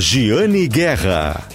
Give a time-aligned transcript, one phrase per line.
[0.00, 1.48] Giane Guerra.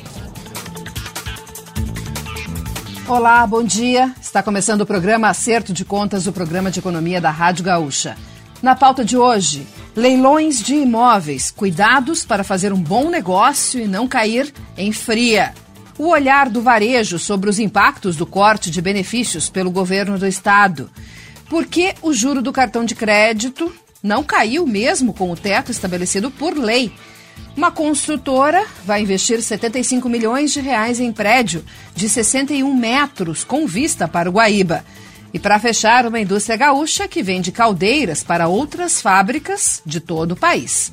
[3.08, 4.14] Olá, bom dia.
[4.22, 8.18] Está começando o programa Acerto de Contas, o programa de economia da Rádio Gaúcha.
[8.62, 14.10] Na pauta de hoje, leilões de imóveis, cuidados para fazer um bom negócio e não
[14.10, 15.54] cair em fria.
[15.98, 20.92] O olhar do varejo sobre os impactos do corte de benefícios pelo governo do estado.
[21.50, 23.74] Por que o juro do cartão de crédito
[24.04, 26.92] não caiu mesmo com o teto estabelecido por lei?
[27.56, 31.64] Uma construtora vai investir 75 milhões de reais em prédio
[31.96, 34.84] de 61 metros com vista para o Guaíba.
[35.32, 40.36] E para fechar, uma indústria gaúcha que vende caldeiras para outras fábricas de todo o
[40.36, 40.92] país.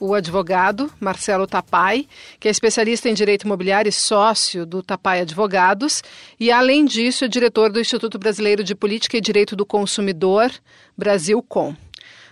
[0.00, 2.06] o advogado Marcelo Tapai,
[2.40, 6.02] que é especialista em direito imobiliário e sócio do Tapai Advogados,
[6.38, 10.50] e além disso é diretor do Instituto Brasileiro de Política e Direito do Consumidor,
[10.98, 11.72] Brasilcom.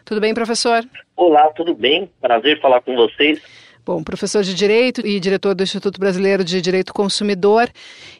[0.04, 0.84] Tudo bem, professor?
[1.14, 2.10] Olá, tudo bem?
[2.20, 3.40] Prazer falar com vocês.
[3.84, 7.68] Bom, professor de Direito e diretor do Instituto Brasileiro de Direito Consumidor.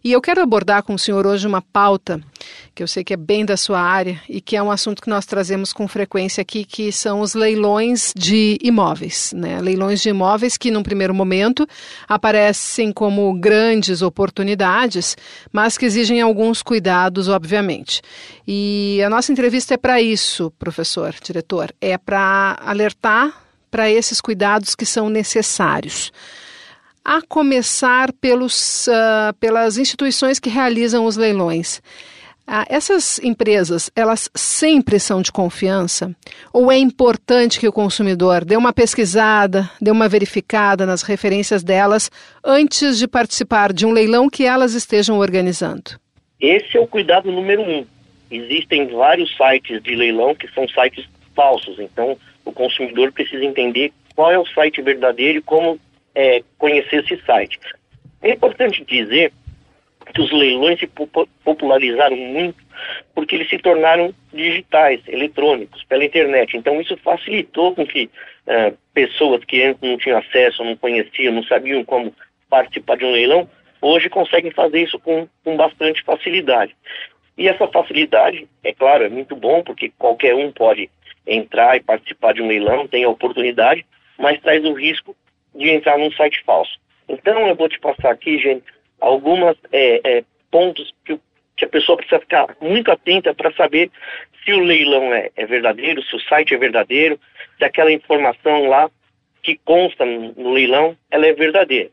[0.02, 2.20] E eu quero abordar com o senhor hoje uma pauta
[2.74, 5.08] que eu sei que é bem da sua área e que é um assunto que
[5.08, 9.32] nós trazemos com frequência aqui, que são os leilões de imóveis.
[9.36, 9.60] Né?
[9.60, 11.64] Leilões de imóveis que, num primeiro momento,
[12.08, 15.16] aparecem como grandes oportunidades,
[15.52, 18.02] mas que exigem alguns cuidados, obviamente.
[18.48, 24.76] E a nossa entrevista é para isso, professor, diretor, é para alertar para esses cuidados
[24.76, 26.12] que são necessários.
[27.02, 31.78] A começar pelos, uh, pelas instituições que realizam os leilões.
[32.46, 36.14] Uh, essas empresas, elas sempre são de confiança?
[36.52, 42.10] Ou é importante que o consumidor dê uma pesquisada, dê uma verificada nas referências delas
[42.44, 45.98] antes de participar de um leilão que elas estejam organizando?
[46.38, 47.86] Esse é o cuidado número um.
[48.30, 51.78] Existem vários sites de leilão que são sites falsos.
[51.78, 55.78] Então, o consumidor precisa entender qual é o site verdadeiro e como
[56.14, 57.58] é, conhecer esse site.
[58.22, 59.32] É importante dizer
[60.14, 60.88] que os leilões se
[61.44, 62.62] popularizaram muito
[63.14, 66.56] porque eles se tornaram digitais, eletrônicos, pela internet.
[66.56, 68.10] Então isso facilitou com que
[68.46, 72.14] uh, pessoas que antes não tinham acesso, não conheciam, não sabiam como
[72.50, 73.48] participar de um leilão,
[73.80, 76.74] hoje conseguem fazer isso com, com bastante facilidade.
[77.36, 80.90] E essa facilidade, é claro, é muito bom porque qualquer um pode
[81.26, 83.84] entrar e participar de um leilão, tem a oportunidade,
[84.18, 85.16] mas traz o risco
[85.54, 86.78] de entrar num site falso.
[87.08, 88.64] Então eu vou te passar aqui, gente,
[89.00, 91.18] alguns é, é, pontos que,
[91.56, 93.90] que, a pessoa precisa ficar muito atenta para saber
[94.44, 97.18] se o leilão é, é, verdadeiro, se o site é verdadeiro,
[97.58, 98.90] se aquela informação lá
[99.42, 101.90] que consta no, leilão, ela é verdadeira.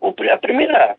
[0.00, 0.96] O, a primeira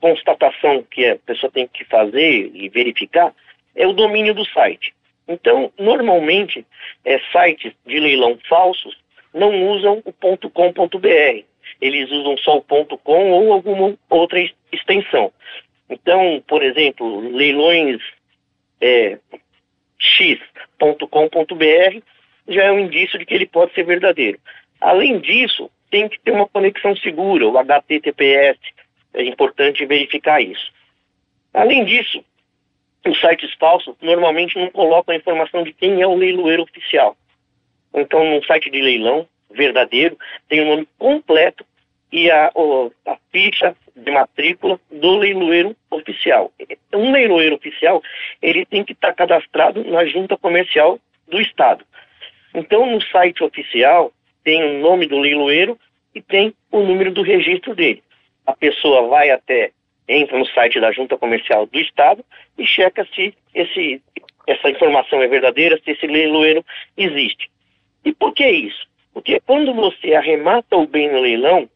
[0.00, 3.32] constatação que a pessoa tem que fazer e verificar
[3.74, 4.94] é o domínio do site.
[5.26, 6.66] Então, normalmente,
[7.04, 8.96] é, sites de leilão falsos
[9.32, 11.44] não usam o .com.br.
[11.80, 14.38] Eles usam só o .com ou alguma outra
[14.72, 15.32] extensão.
[15.88, 18.00] Então, por exemplo, leilões
[18.80, 19.18] é,
[19.98, 20.44] x.com.br
[22.48, 24.38] já é um indício de que ele pode ser verdadeiro.
[24.80, 28.58] Além disso, tem que ter uma conexão segura, o HTTPS,
[29.14, 30.72] é importante verificar isso.
[31.52, 32.24] Além disso,
[33.06, 37.16] os sites falsos normalmente não colocam a informação de quem é o leiloeiro oficial.
[37.92, 40.18] Então, num site de leilão verdadeiro,
[40.48, 41.64] tem o nome completo
[42.10, 42.50] e a,
[43.06, 46.52] a ficha de matrícula do leiloeiro oficial.
[46.92, 48.02] Um leiloeiro oficial,
[48.42, 50.98] ele tem que estar tá cadastrado na junta comercial
[51.28, 51.84] do Estado.
[52.54, 54.12] Então, no site oficial,
[54.42, 55.78] tem o nome do leiloeiro
[56.14, 58.02] e tem o número do registro dele.
[58.46, 59.70] A pessoa vai até,
[60.08, 62.24] entra no site da junta comercial do Estado
[62.58, 64.02] e checa se esse,
[64.46, 66.64] essa informação é verdadeira, se esse leiloeiro
[66.96, 67.50] existe.
[68.04, 68.86] E por que isso?
[69.12, 71.68] Porque quando você arremata o bem no leilão,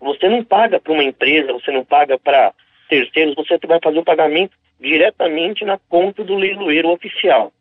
[0.00, 2.52] você não paga para uma empresa, você não paga para
[2.88, 7.52] terceiros, você vai fazer o pagamento diretamente na conta do leiloeiro oficial.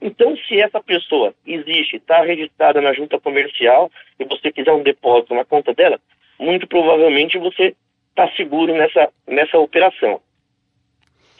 [0.00, 5.34] Então, se essa pessoa existe, está registrada na junta comercial e você quiser um depósito
[5.34, 6.00] na conta dela,
[6.38, 7.74] muito provavelmente você
[8.18, 10.20] está seguro nessa, nessa operação.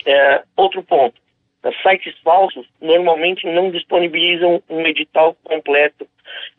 [0.07, 1.21] É, outro ponto,
[1.83, 6.07] sites falsos normalmente não disponibilizam um edital completo,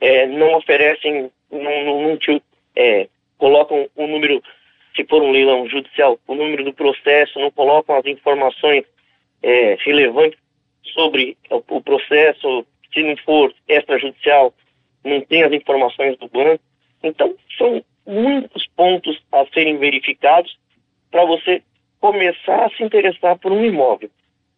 [0.01, 2.43] é, não oferecem, não, não, não te,
[2.75, 3.07] é,
[3.37, 4.43] colocam o número,
[4.93, 8.83] se for um leilão judicial, o número do processo, não colocam as informações
[9.41, 10.37] é, relevantes
[10.93, 14.53] sobre o, o processo, se não for extrajudicial,
[15.05, 16.61] não tem as informações do banco.
[17.01, 20.57] Então, são muitos pontos a serem verificados
[21.11, 21.61] para você
[21.99, 24.09] começar a se interessar por um imóvel.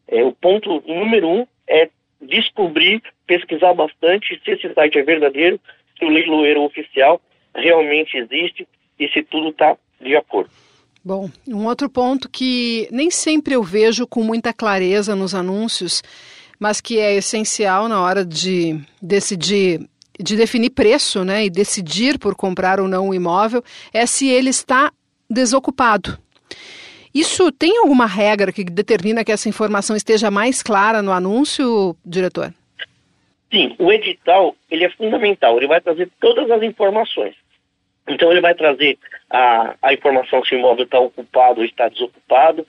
[0.08, 1.90] É, o ponto número um é
[2.22, 5.60] descobrir, pesquisar bastante se esse site é verdadeiro,
[5.98, 7.20] se o leiloeiro oficial
[7.54, 8.68] realmente existe
[8.98, 10.50] e se tudo está de acordo.
[11.04, 16.04] Bom, um outro ponto que nem sempre eu vejo com muita clareza nos anúncios,
[16.60, 19.82] mas que é essencial na hora de decidir,
[20.22, 23.64] de definir preço, né, e decidir por comprar ou não o um imóvel,
[23.94, 24.92] é se ele está
[25.30, 26.18] desocupado.
[27.14, 32.54] Isso tem alguma regra que determina que essa informação esteja mais clara no anúncio, diretor?
[33.52, 37.36] Sim, o edital ele é fundamental, ele vai trazer todas as informações.
[38.08, 38.98] Então ele vai trazer
[39.30, 42.66] a, a informação se o imóvel está ocupado ou está desocupado.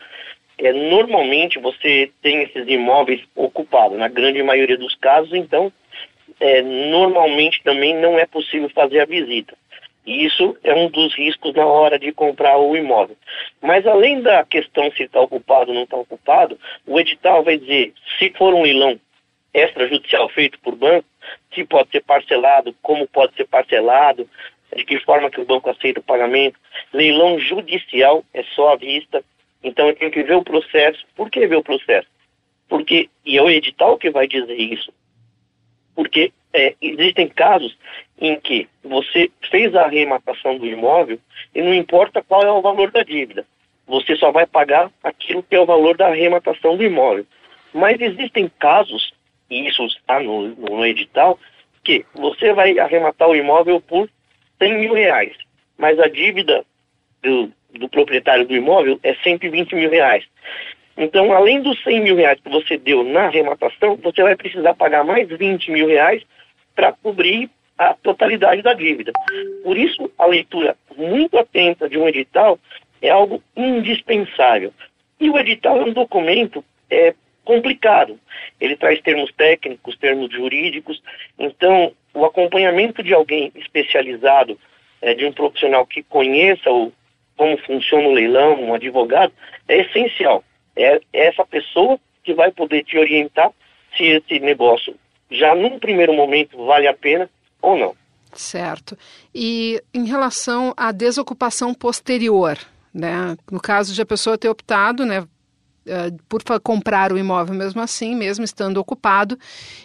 [0.58, 5.72] É, normalmente você tem esses imóveis ocupados, na grande maioria dos casos, então
[6.40, 9.56] é, normalmente também não é possível fazer a visita.
[10.04, 13.16] E isso é um dos riscos na hora de comprar o imóvel.
[13.60, 17.92] Mas além da questão se está ocupado ou não está ocupado, o edital vai dizer
[18.18, 18.98] se for um leilão
[19.54, 21.06] extrajudicial feito por banco,
[21.54, 24.28] se pode ser parcelado, como pode ser parcelado,
[24.74, 26.58] de que forma que o banco aceita o pagamento.
[26.92, 29.22] Leilão judicial é só à vista,
[29.62, 31.04] então eu tenho que ver o processo.
[31.14, 32.08] Por que ver o processo?
[32.68, 34.92] Porque, e é o edital que vai dizer isso,
[35.94, 37.76] porque é, existem casos
[38.20, 41.18] em que você fez a arrematação do imóvel
[41.54, 43.44] e não importa qual é o valor da dívida,
[43.86, 47.26] você só vai pagar aquilo que é o valor da arrematação do imóvel.
[47.72, 49.12] Mas existem casos,
[49.50, 51.38] e isso está no, no edital,
[51.82, 54.08] que você vai arrematar o imóvel por
[54.58, 55.36] 100 mil reais,
[55.76, 56.64] mas a dívida
[57.22, 60.24] do, do proprietário do imóvel é 120 mil reais.
[60.96, 65.04] Então, além dos 100 mil reais que você deu na arrematação, você vai precisar pagar
[65.04, 66.22] mais 20 mil reais
[66.74, 69.12] para cobrir a totalidade da dívida.
[69.64, 72.58] Por isso, a leitura muito atenta de um edital
[73.00, 74.72] é algo indispensável.
[75.18, 78.18] E o edital é um documento é, complicado.
[78.60, 81.02] Ele traz termos técnicos, termos jurídicos.
[81.38, 84.58] Então, o acompanhamento de alguém especializado,
[85.00, 86.92] é, de um profissional que conheça o,
[87.36, 89.32] como funciona o leilão, um advogado,
[89.66, 90.44] é essencial.
[90.76, 93.50] É, é essa pessoa que vai poder te orientar
[93.96, 94.94] se esse negócio
[95.30, 97.28] já num primeiro momento vale a pena
[97.60, 97.94] ou não.
[98.32, 98.96] Certo.
[99.34, 102.58] E em relação à desocupação posterior,
[102.92, 103.36] né?
[103.50, 105.26] No caso de a pessoa ter optado, né,
[105.86, 109.38] eh, por comprar o imóvel mesmo assim, mesmo estando ocupado,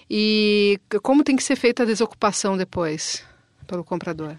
[0.10, 3.27] e como tem que ser feita a desocupação depois
[3.67, 4.38] pelo comprador?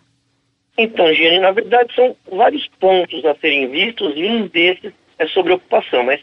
[0.78, 5.52] Então, Giane, na verdade são vários pontos a serem vistos e um desses é sobre
[5.52, 6.02] ocupação.
[6.04, 6.20] Mas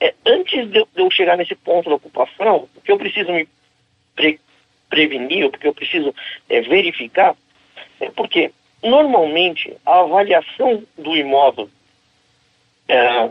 [0.00, 3.48] é, antes de eu chegar nesse ponto da ocupação, o que eu preciso me
[4.14, 4.40] pre
[4.88, 6.14] prevenir, ou porque eu preciso
[6.48, 7.36] é, verificar,
[8.00, 8.50] é porque
[8.82, 11.68] normalmente a avaliação do imóvel
[12.88, 13.30] é,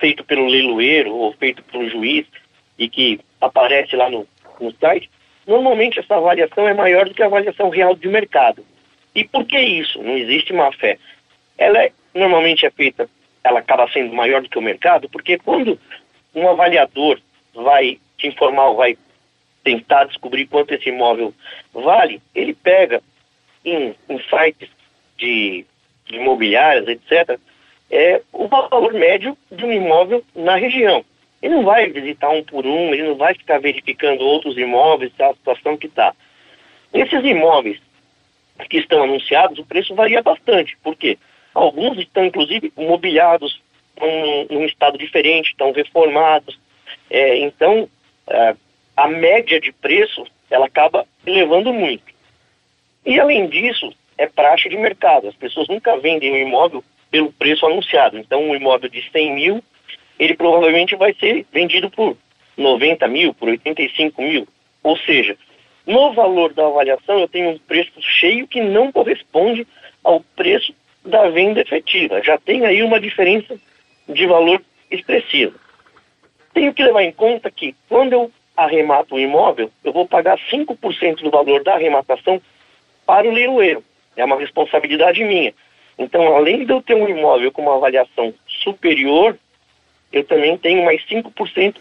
[0.00, 2.26] feito pelo leiloeiro ou feito pelo juiz
[2.76, 4.26] e que aparece lá no,
[4.60, 5.08] no site,
[5.46, 8.64] normalmente essa avaliação é maior do que a avaliação real de mercado.
[9.14, 10.02] E por que isso?
[10.02, 10.98] Não existe má fé.
[11.56, 13.08] Ela é, normalmente é feita,
[13.46, 15.78] ela acaba sendo maior do que o mercado, porque quando
[16.34, 17.20] um avaliador
[17.54, 18.96] vai te informar, vai
[19.64, 21.34] tentar descobrir quanto esse imóvel
[21.72, 23.02] vale, ele pega
[23.64, 24.68] em, em sites
[25.16, 25.64] de,
[26.06, 27.38] de imobiliárias, etc.,
[27.90, 31.04] é o valor médio de um imóvel na região.
[31.40, 35.32] ele não vai visitar um por um, ele não vai ficar verificando outros imóveis, a
[35.34, 36.12] situação que está.
[36.92, 37.80] Esses imóveis
[38.68, 40.76] que estão anunciados, o preço varia bastante.
[40.82, 41.18] Por quê?
[41.56, 43.62] Alguns estão, inclusive, mobiliados
[43.98, 46.58] num, num estado diferente, estão reformados.
[47.08, 47.88] É, então,
[48.28, 48.54] é,
[48.94, 52.04] a média de preço, ela acaba elevando muito.
[53.06, 55.28] E, além disso, é praxe de mercado.
[55.28, 58.18] As pessoas nunca vendem um imóvel pelo preço anunciado.
[58.18, 59.64] Então, um imóvel de 100 mil,
[60.18, 62.18] ele provavelmente vai ser vendido por
[62.54, 64.46] 90 mil, por 85 mil.
[64.82, 65.38] Ou seja,
[65.86, 69.66] no valor da avaliação, eu tenho um preço cheio que não corresponde
[70.04, 70.74] ao preço
[71.06, 72.22] da venda efetiva.
[72.22, 73.56] Já tem aí uma diferença
[74.08, 75.54] de valor expressiva.
[76.52, 81.22] Tenho que levar em conta que quando eu arremato o imóvel, eu vou pagar 5%
[81.22, 82.40] do valor da arrematação
[83.04, 83.84] para o leiloeiro.
[84.16, 85.52] É uma responsabilidade minha.
[85.98, 89.38] Então, além de eu ter um imóvel com uma avaliação superior,
[90.12, 91.76] eu também tenho mais 5%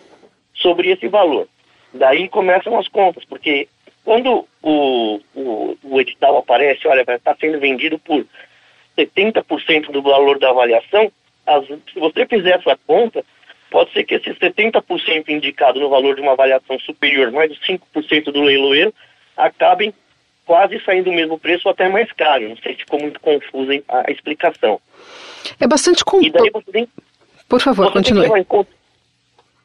[0.53, 1.47] sobre esse valor.
[1.93, 3.67] Daí começam as contas, porque
[4.03, 8.25] quando o, o, o edital aparece, olha, vai estar sendo vendido por
[8.97, 11.11] 70% do valor da avaliação,
[11.45, 13.23] as, se você fizer essa conta,
[13.69, 18.31] pode ser que esses 70% indicado no valor de uma avaliação superior, mais os 5%
[18.31, 18.93] do leiloeiro,
[19.35, 19.93] acabem
[20.45, 22.49] quase saindo o mesmo preço ou até mais caro.
[22.49, 24.79] Não sei se ficou muito confusa a, explicação.
[25.59, 26.71] É bastante complexo.
[26.71, 26.87] Tem...
[27.49, 28.29] Por favor, continue.
[28.29, 28.67] Tem que,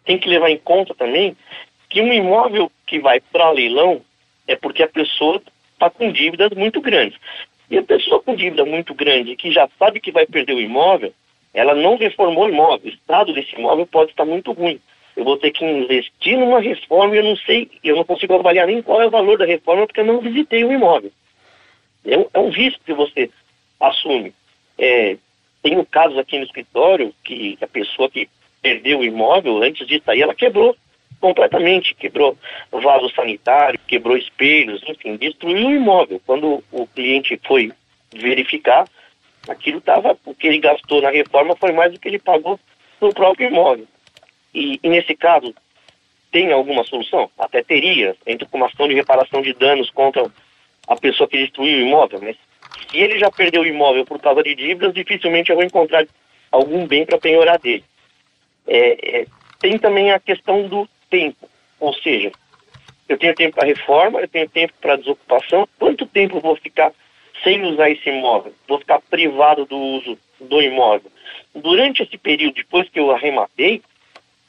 [0.04, 1.36] tem que levar em conta também
[1.88, 4.00] que um imóvel que vai para leilão
[4.46, 7.18] é porque a pessoa está com dívidas muito grandes.
[7.70, 11.12] E a pessoa com dívida muito grande, que já sabe que vai perder o imóvel,
[11.54, 12.90] ela não reformou o imóvel.
[12.90, 14.80] O estado desse imóvel pode estar muito ruim
[15.16, 18.66] eu vou ter que investir numa reforma e eu não sei, eu não consigo avaliar
[18.66, 21.12] nem qual é o valor da reforma porque eu não visitei o imóvel.
[22.06, 23.30] É um, é um risco que você
[23.78, 24.32] assume.
[24.78, 25.18] É,
[25.62, 28.28] tenho casos aqui no escritório que a pessoa que
[28.62, 30.74] perdeu o imóvel, antes de sair, ela quebrou
[31.20, 32.36] completamente, quebrou
[32.72, 36.20] vaso sanitário, quebrou espelhos, enfim, destruiu o imóvel.
[36.26, 37.72] Quando o cliente foi
[38.12, 38.88] verificar,
[39.48, 42.58] aquilo estava, o que ele gastou na reforma foi mais do que ele pagou
[43.00, 43.86] no próprio imóvel.
[44.54, 45.54] E, e, nesse caso,
[46.32, 47.30] tem alguma solução?
[47.38, 50.30] Até teria, entre com uma ação de reparação de danos contra
[50.88, 52.36] a pessoa que destruiu o imóvel, mas
[52.90, 56.06] se ele já perdeu o imóvel por causa de dívidas, dificilmente eu vou encontrar
[56.50, 57.84] algum bem para penhorar dele.
[58.66, 59.26] É, é,
[59.60, 61.48] tem também a questão do tempo,
[61.78, 62.32] ou seja,
[63.08, 66.92] eu tenho tempo para reforma, eu tenho tempo para desocupação, quanto tempo eu vou ficar
[67.42, 68.54] sem usar esse imóvel?
[68.68, 71.10] Vou ficar privado do uso do imóvel.
[71.54, 73.82] Durante esse período, depois que eu arrematei,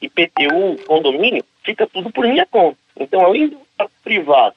[0.00, 2.78] IPTU, condomínio, fica tudo por minha conta.
[2.96, 3.60] Então, além do
[4.04, 4.56] privado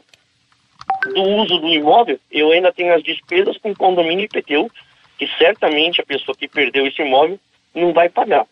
[1.14, 4.72] do uso do imóvel, eu ainda tenho as despesas com condomínio e IPTU,
[5.18, 7.40] que certamente a pessoa que perdeu esse imóvel
[7.74, 8.46] não vai pagar.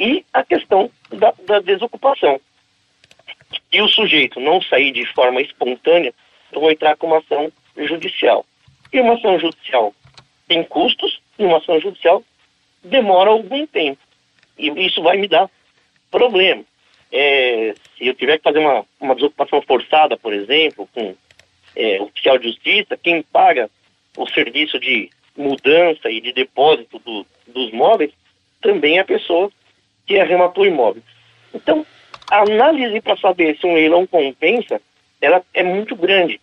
[0.00, 2.40] E a questão da, da desocupação.
[3.70, 6.14] E o sujeito não sair de forma espontânea,
[6.50, 8.46] eu vou entrar com uma ação judicial.
[8.90, 9.94] E uma ação judicial
[10.48, 12.24] tem custos, e uma ação judicial
[12.82, 14.00] demora algum tempo.
[14.58, 15.50] E isso vai me dar
[16.10, 16.64] problema.
[17.12, 21.14] É, se eu tiver que fazer uma, uma desocupação forçada, por exemplo, com
[21.76, 23.70] é, oficial de justiça, quem paga
[24.16, 28.12] o serviço de mudança e de depósito do, dos móveis
[28.60, 29.50] também é a pessoa
[30.10, 31.04] que arrematou o imóvel.
[31.54, 31.86] Então,
[32.28, 34.80] a análise para saber se um leilão compensa,
[35.20, 36.40] ela é muito grande.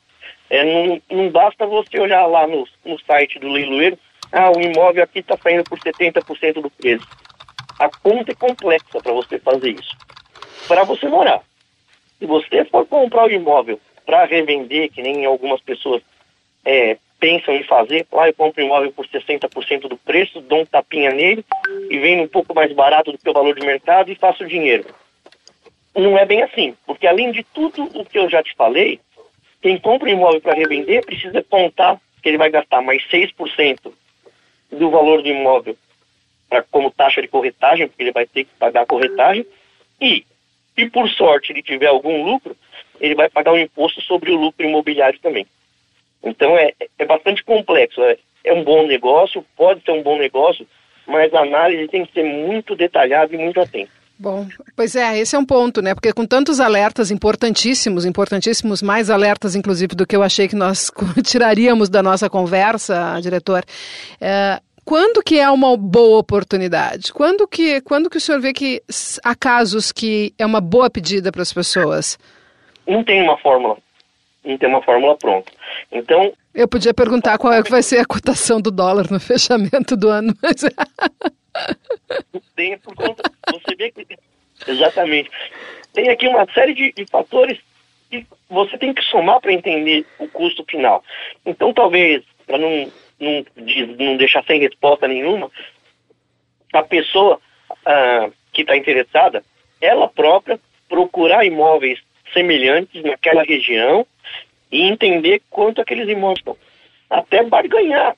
[0.50, 4.00] É, não, não basta você olhar lá no, no site do leiloeiro,
[4.32, 7.06] ah, o imóvel aqui está saindo por 70% do preço.
[7.78, 9.98] A conta é complexa para você fazer isso.
[10.66, 11.42] Para você morar.
[12.20, 16.02] Se você for comprar o imóvel para revender, que nem algumas pessoas
[16.64, 20.66] é, pensam em fazer, lá eu compro o imóvel por 60% do preço, dou um
[20.66, 21.44] tapinha nele
[21.90, 24.86] e vendo um pouco mais barato do que o valor de mercado e faço dinheiro.
[25.96, 29.00] Não é bem assim, porque além de tudo o que eu já te falei,
[29.62, 33.92] quem compra o imóvel para revender precisa contar que ele vai gastar mais 6%
[34.72, 35.76] do valor do imóvel
[36.50, 39.46] pra, como taxa de corretagem, porque ele vai ter que pagar a corretagem,
[40.00, 40.24] e
[40.76, 42.56] se por sorte ele tiver algum lucro,
[43.00, 45.48] ele vai pagar um imposto sobre o lucro imobiliário também.
[46.24, 48.02] Então é, é bastante complexo.
[48.04, 50.66] É, é um bom negócio, pode ser um bom negócio,
[51.06, 53.98] mas a análise tem que ser muito detalhada e muito atenta.
[54.20, 55.94] Bom, pois é, esse é um ponto, né?
[55.94, 60.92] Porque com tantos alertas importantíssimos, importantíssimos, mais alertas, inclusive, do que eu achei que nós
[61.24, 63.64] tiraríamos da nossa conversa, diretor,
[64.20, 67.14] é, quando que é uma boa oportunidade?
[67.14, 68.82] Quando que, quando que o senhor vê que
[69.24, 72.18] há casos que é uma boa pedida para as pessoas?
[72.88, 73.78] Não tem uma fórmula.
[74.48, 75.52] Não tem uma fórmula pronta.
[75.92, 76.34] Então.
[76.54, 80.08] Eu podia perguntar qual é que vai ser a cotação do dólar no fechamento do
[80.08, 80.64] ano, mas.
[82.56, 83.24] tem por conta.
[83.52, 84.08] Você vê que
[84.66, 85.30] Exatamente.
[85.94, 87.60] Tem aqui uma série de, de fatores
[88.10, 91.04] que você tem que somar para entender o custo final.
[91.46, 93.46] Então, talvez, para não, não,
[94.00, 95.52] não deixar sem resposta nenhuma,
[96.74, 97.40] a pessoa
[97.86, 99.44] ah, que está interessada,
[99.82, 102.00] ela própria procurar imóveis
[102.34, 104.06] semelhantes naquela região
[104.72, 106.58] e entender quanto aqueles imóveis estão.
[107.10, 108.16] Até barganhar,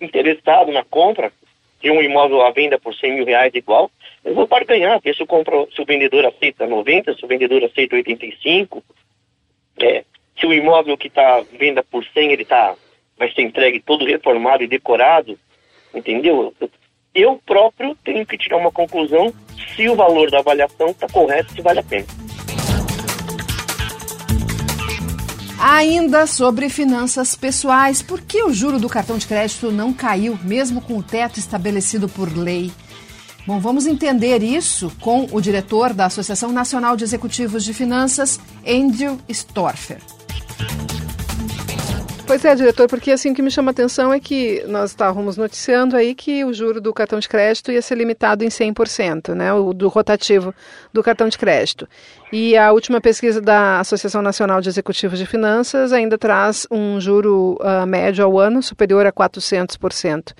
[0.00, 1.32] interessado na compra
[1.80, 3.90] de um imóvel à venda por 100 mil reais igual,
[4.24, 7.96] eu vou barganhar, ver se, compro, se o vendedor aceita 90, se o vendedor aceita
[7.96, 8.82] 85,
[9.80, 10.04] é,
[10.38, 12.74] se o imóvel que está venda por 100, ele tá,
[13.16, 15.38] vai ser entregue todo reformado e decorado,
[15.94, 16.52] entendeu?
[17.14, 19.32] Eu próprio tenho que tirar uma conclusão
[19.74, 22.06] se o valor da avaliação está correto, se vale a pena.
[25.60, 30.80] Ainda sobre finanças pessoais, por que o juro do cartão de crédito não caiu, mesmo
[30.80, 32.70] com o teto estabelecido por lei?
[33.44, 39.18] Bom, vamos entender isso com o diretor da Associação Nacional de Executivos de Finanças, Andrew
[39.28, 39.98] Storfer.
[42.28, 45.38] Pois é, diretor, porque assim o que me chama a atenção é que nós estávamos
[45.38, 49.50] noticiando aí que o juro do cartão de crédito ia ser limitado em 100%, né,
[49.54, 50.54] o do rotativo
[50.92, 51.88] do cartão de crédito.
[52.32, 57.58] E a última pesquisa da Associação Nacional de Executivos de Finanças ainda traz um juro
[57.60, 60.34] uh, médio ao ano superior a 400%.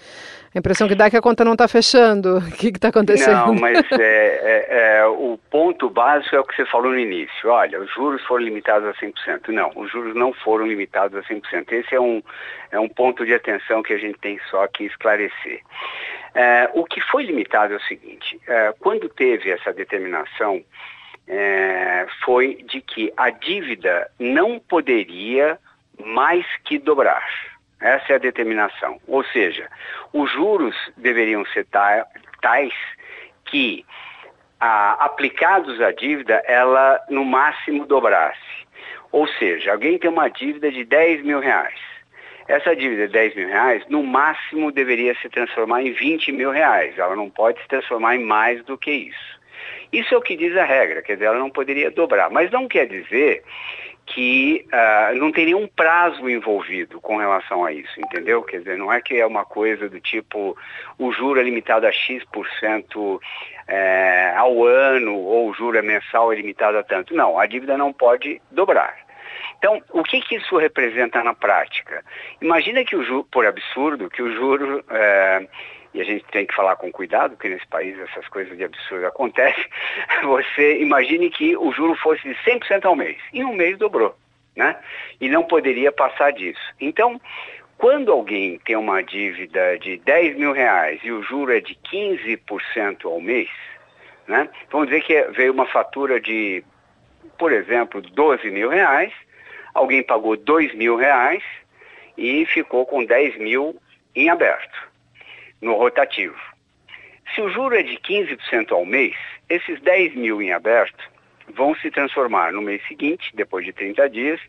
[0.55, 2.39] A impressão que dá é que a conta não está fechando.
[2.49, 3.47] O que está acontecendo?
[3.47, 7.49] Não, mas é, é, é, o ponto básico é o que você falou no início.
[7.49, 9.49] Olha, os juros foram limitados a 100%.
[9.49, 11.73] Não, os juros não foram limitados a 100%.
[11.73, 12.23] Esse é um,
[12.73, 15.61] é um ponto de atenção que a gente tem só que esclarecer.
[16.35, 20.63] É, o que foi limitado é o seguinte: é, quando teve essa determinação,
[21.29, 25.59] é, foi de que a dívida não poderia
[26.05, 27.27] mais que dobrar.
[27.81, 28.99] Essa é a determinação.
[29.07, 29.69] Ou seja,
[30.13, 32.75] os juros deveriam ser tais
[33.45, 33.85] que,
[34.59, 38.67] a, aplicados à dívida, ela no máximo dobrasse.
[39.13, 41.79] Ou seja, alguém tem uma dívida de 10 mil reais.
[42.47, 46.99] Essa dívida de 10 mil reais, no máximo, deveria se transformar em 20 mil reais.
[46.99, 49.38] Ela não pode se transformar em mais do que isso.
[49.93, 52.31] Isso é o que diz a regra, quer dizer, ela não poderia dobrar.
[52.31, 53.43] Mas não quer dizer
[54.07, 58.43] que uh, não tem nenhum prazo envolvido com relação a isso, entendeu?
[58.43, 60.57] Quer dizer, não é que é uma coisa do tipo
[60.99, 63.21] o juro é limitado a X%
[63.67, 67.15] é, ao ano ou o juro é mensal é limitado a tanto.
[67.15, 68.97] Não, a dívida não pode dobrar.
[69.59, 72.05] Então, o que, que isso representa na prática?
[72.41, 75.47] Imagina que o juro, por absurdo, que o juro é,
[75.99, 79.05] e a gente tem que falar com cuidado, porque nesse país essas coisas de absurdo
[79.05, 79.65] acontecem,
[80.23, 83.17] você imagine que o juro fosse de 100% ao mês.
[83.33, 84.15] Em um mês dobrou,
[84.55, 84.77] né?
[85.21, 86.61] E não poderia passar disso.
[86.81, 87.21] Então,
[87.77, 93.05] quando alguém tem uma dívida de 10 mil reais e o juro é de 15%
[93.05, 93.51] ao mês,
[94.29, 94.49] né?
[94.71, 96.63] Vamos dizer que veio uma fatura de,
[97.37, 99.13] por exemplo, 12 mil reais,
[99.75, 101.43] alguém pagou 2 mil reais
[102.17, 103.77] e ficou com 10 mil
[104.15, 104.88] em aberto
[105.61, 106.37] no rotativo.
[107.35, 109.15] Se o juro é de 15% ao mês,
[109.49, 111.03] esses 10 mil em aberto
[111.55, 114.41] vão se transformar no mês seguinte, depois de 30 dias,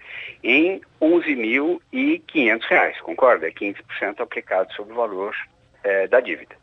[0.43, 3.47] em 11.500 reais, concorda?
[3.47, 5.35] É 15% aplicado sobre o valor
[5.83, 6.55] é, da dívida.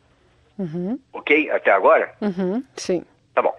[0.58, 0.98] Uhum.
[1.12, 1.50] Ok?
[1.50, 2.14] Até agora?
[2.20, 3.04] Uhum, sim.
[3.34, 3.54] Tá bom.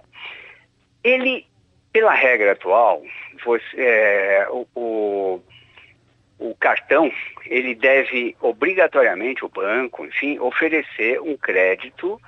[1.04, 1.46] Ele,
[1.92, 3.04] pela regra atual,
[3.46, 5.44] você, é, o, o
[6.40, 7.12] o cartão
[7.46, 12.20] ele deve obrigatoriamente o banco, enfim, oferecer um crédito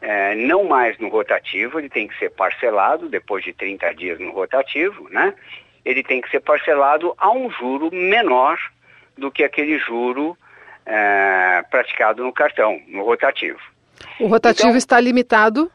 [0.00, 4.30] é, não mais no rotativo, ele tem que ser parcelado depois de 30 dias no
[4.30, 5.34] rotativo, né?
[5.84, 8.58] Ele tem que ser parcelado a um juro menor
[9.16, 10.36] do que aquele juro
[10.86, 13.60] é, praticado no cartão, no rotativo.
[14.18, 15.70] O rotativo então, está limitado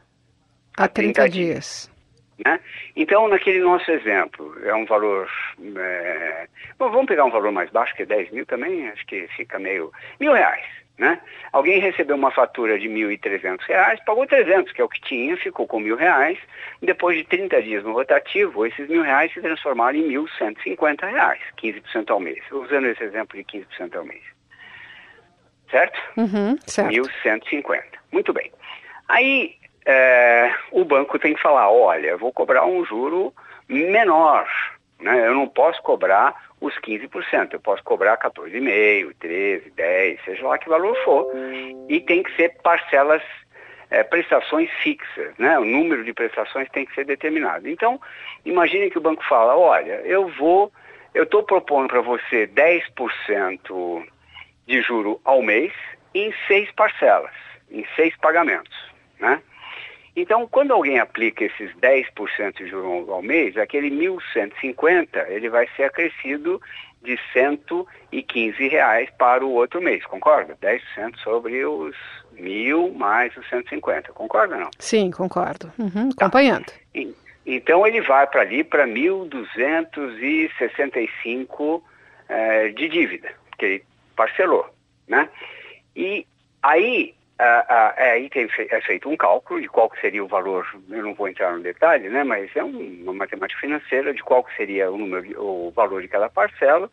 [0.76, 1.52] a 30, 30 dias.
[1.52, 1.95] dias.
[2.44, 2.60] Né?
[2.94, 5.30] Então, naquele nosso exemplo, é um valor.
[5.76, 6.46] É...
[6.78, 9.58] Bom, vamos pegar um valor mais baixo, que é 10 mil também, acho que fica
[9.58, 9.90] meio.
[10.20, 10.64] mil reais.
[10.98, 11.20] Né?
[11.52, 15.66] Alguém recebeu uma fatura de 1.300 reais, pagou 300, que é o que tinha, ficou
[15.66, 16.38] com mil reais.
[16.80, 22.10] Depois de 30 dias no rotativo, esses mil reais se transformaram em 1.150 reais, 15%
[22.10, 22.42] ao mês.
[22.50, 24.22] Usando esse exemplo de 15% ao mês.
[25.70, 26.00] Certo?
[26.16, 26.90] Uhum, certo.
[26.90, 27.82] 1.150.
[28.10, 28.50] Muito bem.
[29.08, 33.32] Aí é, o banco tem que falar, olha, vou cobrar um juro
[33.68, 34.48] menor,
[35.00, 35.28] né?
[35.28, 40.68] Eu não posso cobrar os 15%, eu posso cobrar 14,5%, 13%, 10%, seja lá que
[40.68, 41.32] valor for.
[41.88, 43.22] E tem que ser parcelas,
[43.88, 45.56] é, prestações fixas, né?
[45.56, 47.68] O número de prestações tem que ser determinado.
[47.68, 48.00] Então,
[48.44, 50.72] imagine que o banco fala, olha, eu vou,
[51.14, 54.04] eu estou propondo para você 10%
[54.66, 55.72] de juro ao mês
[56.12, 57.34] em seis parcelas,
[57.70, 58.76] em seis pagamentos,
[59.20, 59.40] né?
[60.16, 65.82] Então, quando alguém aplica esses 10% de juros ao mês, aquele 1.150 ele vai ser
[65.84, 66.58] acrescido
[67.02, 70.56] de 115 reais para o outro mês, concorda?
[70.60, 71.94] 10% sobre os
[72.32, 74.70] mil mais os 150, concorda não?
[74.78, 75.70] Sim, concordo.
[75.78, 76.24] Uhum, tá.
[76.24, 76.72] Acompanhando.
[77.44, 81.82] Então ele vai para ali para 1.265
[82.28, 83.84] é, de dívida, que ele
[84.16, 84.66] parcelou,
[85.06, 85.28] né?
[85.94, 86.26] E
[86.62, 91.02] aí, a, a, aí tem, é feito um cálculo de qual seria o valor, eu
[91.02, 92.24] não vou entrar no detalhe, né?
[92.24, 96.28] Mas é um, uma matemática financeira de qual seria o, número, o valor de cada
[96.28, 96.90] parcela,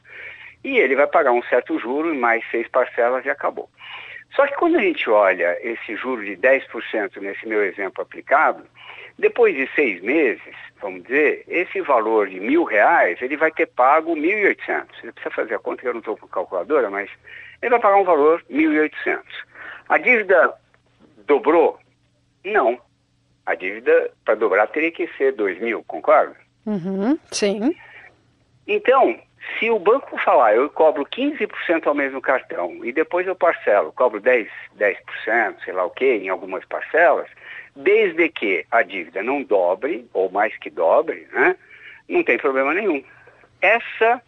[0.64, 3.70] e ele vai pagar um certo juro mais seis parcelas e acabou.
[4.36, 8.64] Só que quando a gente olha esse juro de 10% nesse meu exemplo aplicado,
[9.18, 14.16] depois de seis meses, vamos dizer, esse valor de mil reais, ele vai ter pago
[14.16, 14.88] 1.800.
[15.00, 17.10] Você precisa fazer a conta, que eu não estou com calculadora, mas
[17.62, 19.22] ele vai pagar um valor 1.800.
[19.90, 20.54] A dívida
[21.26, 21.80] dobrou?
[22.44, 22.80] Não.
[23.46, 26.36] A dívida, para dobrar, teria que ser 2 mil, concorda?
[26.66, 27.76] Uhum, sim.
[28.66, 29.20] Então,
[29.60, 33.92] se o banco falar, eu cobro 15% ao mês no cartão e depois eu parcelo,
[33.92, 37.28] cobro 10%, 10% sei lá o quê, em algumas parcelas,
[37.76, 41.56] desde que a dívida não dobre, ou mais que dobre, né,
[42.08, 43.04] não tem problema nenhum.
[43.62, 44.22] Essa,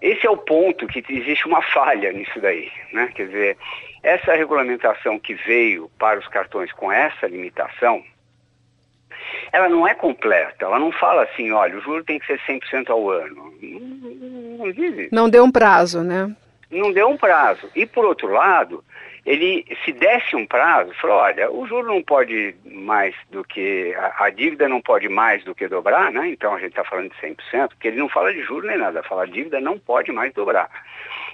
[0.00, 2.70] esse é o ponto que existe uma falha nisso daí.
[2.92, 3.10] Né?
[3.14, 3.56] Quer dizer,
[4.02, 8.02] essa regulamentação que veio para os cartões com essa limitação,
[9.52, 12.90] ela não é completa, ela não fala assim, olha, o juro tem que ser 100%
[12.90, 13.54] ao ano.
[13.62, 13.80] Não,
[14.58, 15.14] não diz isso.
[15.14, 16.34] Não deu um prazo, né?
[16.70, 17.70] Não deu um prazo.
[17.74, 18.84] E por outro lado,
[19.24, 24.24] ele se desse um prazo, falou, olha, o juro não pode mais do que, a,
[24.26, 26.28] a dívida não pode mais do que dobrar, né?
[26.28, 29.02] Então a gente está falando de 100%, porque ele não fala de juro nem nada,
[29.02, 30.68] fala dívida não pode mais dobrar.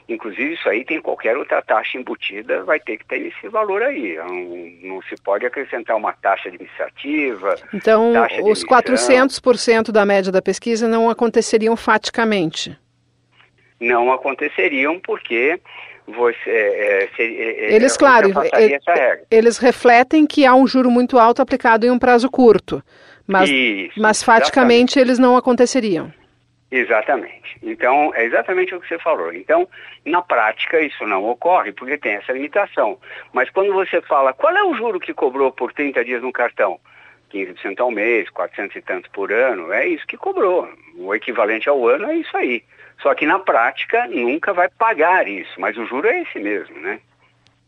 [0.08, 4.16] Inclusive isso aí tem qualquer outra taxa embutida, vai ter que ter esse valor aí.
[4.16, 7.56] Não, não se pode acrescentar uma taxa administrativa.
[7.74, 8.12] Então
[8.44, 12.76] os 400% da média da pesquisa não aconteceriam faticamente?
[13.80, 15.60] Não aconteceriam porque
[16.10, 18.30] você, é, se, é eles, claro,
[19.30, 22.82] eles refletem que há um juro muito alto aplicado em um prazo curto,
[23.26, 26.12] mas, Isso, mas faticamente eles não aconteceriam.
[26.70, 27.58] Exatamente.
[27.62, 29.32] Então, é exatamente o que você falou.
[29.32, 29.68] Então,
[30.04, 32.98] na prática, isso não ocorre porque tem essa limitação.
[33.32, 36.78] Mas quando você fala, qual é o juro que cobrou por 30 dias no cartão?
[37.32, 40.68] 15% ao mês, 400 e tantos por ano, é isso que cobrou.
[40.96, 42.62] O equivalente ao ano é isso aí.
[43.02, 47.00] Só que na prática nunca vai pagar isso, mas o juro é esse mesmo, né?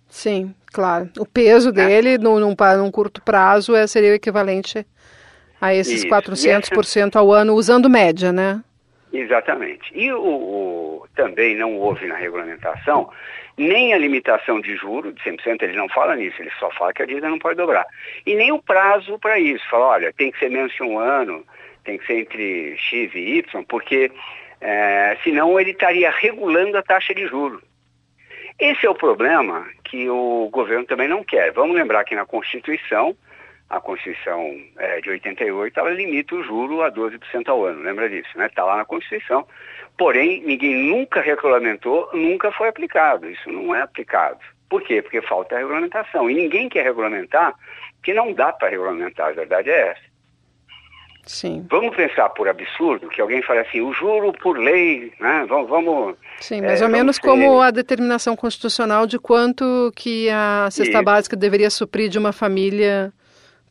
[0.08, 1.08] Sim, claro.
[1.18, 1.86] O peso né?
[1.86, 4.86] dele num, num, num, curto prazo é, seria o equivalente
[5.58, 6.08] a esses isso.
[6.08, 7.18] 400% essa...
[7.18, 8.62] ao ano, usando média, né?
[9.10, 9.90] Exatamente.
[9.94, 13.10] E o, o, também não houve na regulamentação
[13.62, 17.02] nem a limitação de juro de 100%, ele não fala nisso, ele só fala que
[17.02, 17.86] a dívida não pode dobrar.
[18.26, 19.64] E nem o prazo para isso.
[19.70, 21.44] Fala, olha, tem que ser menos que um ano,
[21.84, 24.10] tem que ser entre X e Y, porque
[24.60, 27.62] é, senão ele estaria regulando a taxa de juros.
[28.58, 31.52] Esse é o problema que o governo também não quer.
[31.52, 33.16] Vamos lembrar que na Constituição,
[33.68, 38.30] a Constituição é, de 88, ela limita o juro a 12% ao ano, lembra disso,
[38.36, 38.46] né?
[38.46, 39.46] Está lá na Constituição.
[39.96, 43.28] Porém, ninguém nunca regulamentou, nunca foi aplicado.
[43.28, 44.38] Isso não é aplicado.
[44.68, 45.02] Por quê?
[45.02, 46.30] Porque falta a regulamentação.
[46.30, 47.54] E ninguém quer regulamentar,
[48.02, 50.12] que não dá para regulamentar, a verdade é essa.
[51.24, 51.64] Sim.
[51.70, 55.46] Vamos pensar por absurdo que alguém fale assim, o juro por lei, né?
[55.48, 57.28] Vamos, vamos Sim, mais é, ou menos ter...
[57.28, 61.04] como a determinação constitucional de quanto que a cesta Isso.
[61.04, 63.12] básica deveria suprir de uma família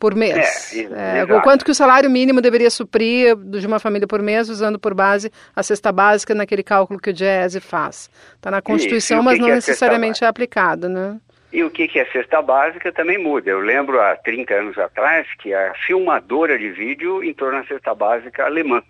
[0.02, 0.74] por mês.
[0.74, 4.50] É, é, o quanto que o salário mínimo deveria suprir de uma família por mês,
[4.50, 8.10] usando por base a cesta básica naquele cálculo que o Diese faz.
[8.36, 11.20] Está na Constituição, mas não é necessariamente é aplicado, né?
[11.54, 13.52] E o que, que é cesta básica também muda.
[13.52, 18.46] Eu lembro há 30 anos atrás que a filmadora de vídeo entrou na cesta básica
[18.46, 18.82] alemã.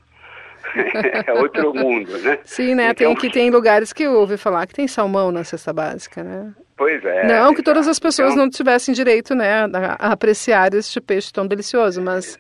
[1.28, 2.40] é outro mundo, né?
[2.46, 2.92] Sim, né?
[2.92, 3.14] Então...
[3.14, 6.54] Tem, que tem lugares que eu ouvi falar que tem salmão na cesta básica, né?
[6.82, 7.28] Pois é.
[7.28, 8.46] Não que todas as pessoas então...
[8.46, 9.66] não tivessem direito, né,
[10.00, 12.40] a, apreciar este peixe tão delicioso, mas,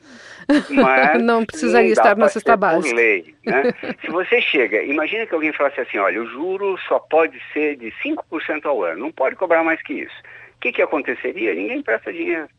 [0.67, 2.95] mas não precisaria não estar na cesta básica.
[2.95, 3.71] lei, né?
[4.01, 7.93] Se você chega, imagina que alguém falasse assim, olha, o juro só pode ser de
[8.03, 10.19] 5% ao ano, não pode cobrar mais que isso.
[10.55, 11.53] O que, que aconteceria?
[11.53, 12.49] Ninguém presta dinheiro.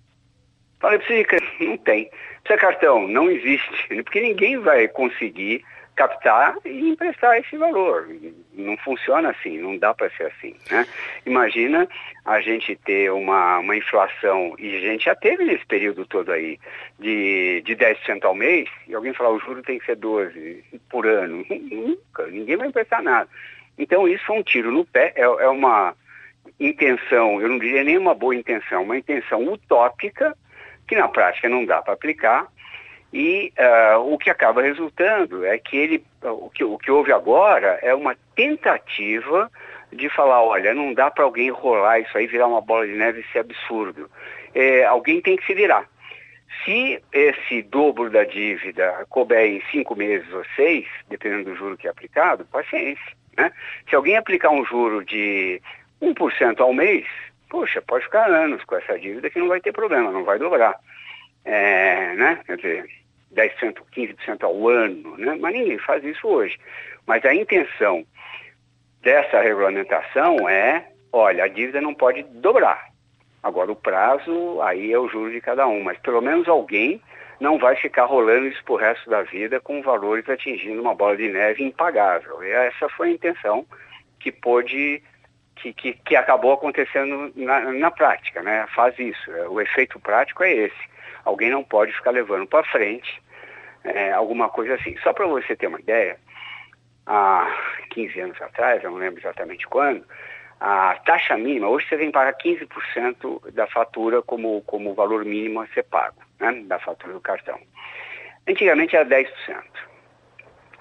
[0.78, 1.66] Fala, precisa de?
[1.66, 2.08] Não tem.
[2.44, 3.08] Precisa cartão?
[3.08, 3.88] Não existe.
[4.04, 5.64] Porque ninguém vai conseguir
[6.02, 8.08] captar e emprestar esse valor.
[8.52, 10.56] Não funciona assim, não dá para ser assim.
[10.70, 10.86] Né?
[11.24, 11.88] Imagina
[12.24, 16.58] a gente ter uma, uma inflação, e a gente já teve nesse período todo aí,
[16.98, 21.06] de, de 10% ao mês, e alguém falar o juro tem que ser 12% por
[21.06, 21.44] ano.
[21.50, 23.28] Nunca, ninguém vai emprestar nada.
[23.78, 25.94] Então isso foi um tiro no pé, é, é uma
[26.58, 30.36] intenção, eu não diria nem uma boa intenção, uma intenção utópica
[30.86, 32.46] que na prática não dá para aplicar.
[33.12, 37.78] E uh, o que acaba resultando é que ele, o que, o que houve agora
[37.82, 39.50] é uma tentativa
[39.92, 43.20] de falar, olha, não dá para alguém rolar isso aí, virar uma bola de neve
[43.20, 44.10] e ser absurdo.
[44.54, 45.86] É, alguém tem que se virar.
[46.64, 51.86] Se esse dobro da dívida couber em cinco meses ou seis, dependendo do juro que
[51.86, 53.12] é aplicado, paciência.
[53.36, 53.52] Né?
[53.88, 55.60] Se alguém aplicar um juro de
[56.00, 57.06] 1% ao mês,
[57.50, 60.78] poxa, pode ficar anos com essa dívida que não vai ter problema, não vai dobrar.
[61.44, 62.40] É, né?
[62.46, 63.01] Quer dizer,
[63.34, 65.36] 10%, 15% ao ano, né?
[65.40, 66.58] mas ninguém faz isso hoje.
[67.06, 68.04] Mas a intenção
[69.00, 72.90] dessa regulamentação é, olha, a dívida não pode dobrar.
[73.42, 77.02] Agora o prazo, aí é o juro de cada um, mas pelo menos alguém
[77.40, 81.28] não vai ficar rolando isso pro resto da vida com valores atingindo uma bola de
[81.28, 82.42] neve impagável.
[82.44, 83.66] E essa foi a intenção
[84.20, 85.02] que pôde,
[85.56, 88.64] que, que, que acabou acontecendo na, na prática, né?
[88.72, 89.28] Faz isso.
[89.48, 90.91] O efeito prático é esse.
[91.24, 93.22] Alguém não pode ficar levando para frente
[93.84, 94.96] é, alguma coisa assim.
[95.02, 96.18] Só para você ter uma ideia,
[97.06, 97.48] há
[97.90, 100.04] 15 anos atrás, eu não lembro exatamente quando,
[100.60, 105.66] a taxa mínima, hoje você vem pagar 15% da fatura como, como valor mínimo a
[105.68, 107.58] ser pago, né, da fatura do cartão.
[108.46, 109.28] Antigamente era 10%.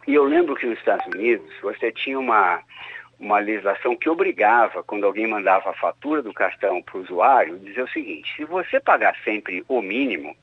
[0.07, 2.61] E eu lembro que nos Estados Unidos você tinha uma,
[3.21, 7.83] uma legislação que obrigava, quando alguém mandava a fatura do cartão para o usuário, dizer
[7.83, 10.35] o seguinte, se você pagar sempre o mínimo,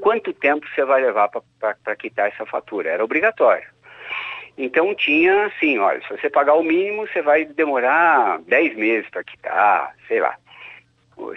[0.00, 2.90] quanto tempo você vai levar para quitar essa fatura?
[2.90, 3.66] Era obrigatório.
[4.58, 9.22] Então tinha assim, olha, se você pagar o mínimo, você vai demorar 10 meses para
[9.22, 10.36] quitar, sei lá,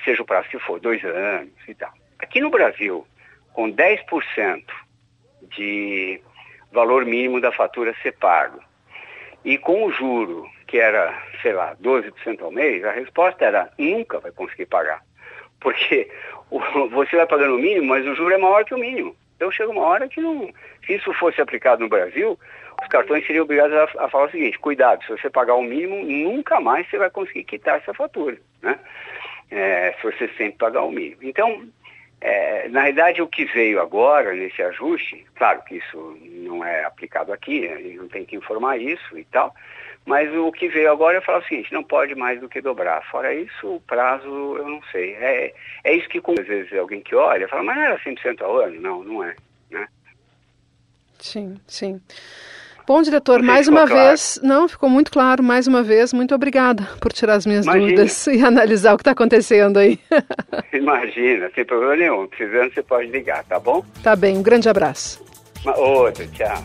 [0.04, 1.94] seja o prazo que for, dois anos e tal.
[2.18, 3.06] Aqui no Brasil,
[3.54, 4.64] com 10%
[5.44, 6.20] de
[6.72, 8.60] valor mínimo da fatura ser pago,
[9.46, 14.20] e com o juro, que era, sei lá, 12% ao mês, a resposta era nunca
[14.20, 15.02] vai conseguir pagar.
[15.60, 16.10] Porque
[16.92, 19.16] você vai pagando o mínimo, mas o juro é maior que o mínimo.
[19.36, 20.52] Então chega uma hora que não.
[20.86, 22.38] Se isso fosse aplicado no Brasil,
[22.82, 26.04] os cartões seriam obrigados a, a, falar o seguinte, cuidado, se você pagar o mínimo,
[26.04, 28.80] nunca mais você vai conseguir quitar essa fatura, né?
[29.50, 31.20] É, se você sempre pagar o mínimo.
[31.22, 31.66] Então,
[32.20, 37.32] é, na realidade, o que veio agora nesse ajuste, claro que isso não é aplicado
[37.32, 39.54] aqui, a gente não tem que informar isso e tal,
[40.08, 43.04] mas o que veio agora é falar o seguinte, não pode mais do que dobrar.
[43.12, 45.14] Fora isso, o prazo, eu não sei.
[45.16, 48.58] É, é isso que, às vezes, alguém que olha fala, mas não era 100% ao
[48.58, 48.80] ano?
[48.80, 49.36] Não, não é.
[49.70, 49.86] Né?
[51.20, 52.02] Sim, sim.
[52.88, 54.08] Bom, diretor, mais uma claro.
[54.08, 57.86] vez, não, ficou muito claro, mais uma vez, muito obrigada por tirar as minhas Imagina.
[57.86, 60.00] dúvidas e analisar o que está acontecendo aí.
[60.72, 62.28] Imagina, sem problema nenhum.
[62.28, 63.84] Precisando, você pode ligar, tá bom?
[64.02, 65.22] Tá bem, um grande abraço.
[65.66, 66.64] Outro, tchau.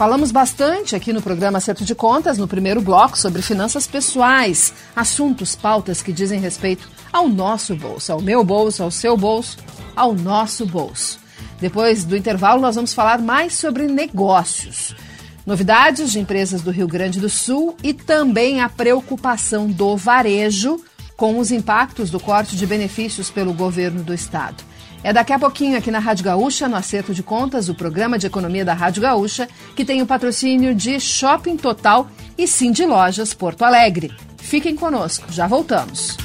[0.00, 5.54] Falamos bastante aqui no programa Acerto de Contas, no primeiro bloco, sobre finanças pessoais, assuntos,
[5.54, 9.58] pautas que dizem respeito ao nosso bolso, ao meu bolso, ao seu bolso,
[9.94, 11.20] ao nosso bolso.
[11.60, 14.96] Depois do intervalo, nós vamos falar mais sobre negócios.
[15.44, 20.82] Novidades de empresas do Rio Grande do Sul e também a preocupação do varejo
[21.14, 24.64] com os impactos do corte de benefícios pelo governo do estado.
[25.02, 28.26] É daqui a pouquinho aqui na Rádio Gaúcha, no Acerto de Contas, o programa de
[28.26, 33.32] economia da Rádio Gaúcha, que tem o patrocínio de Shopping Total e Sim de Lojas
[33.32, 34.12] Porto Alegre.
[34.36, 36.16] Fiquem conosco, já voltamos.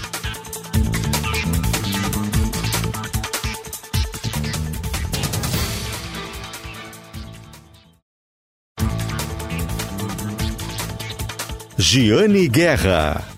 [11.78, 13.35] Giane Guerra.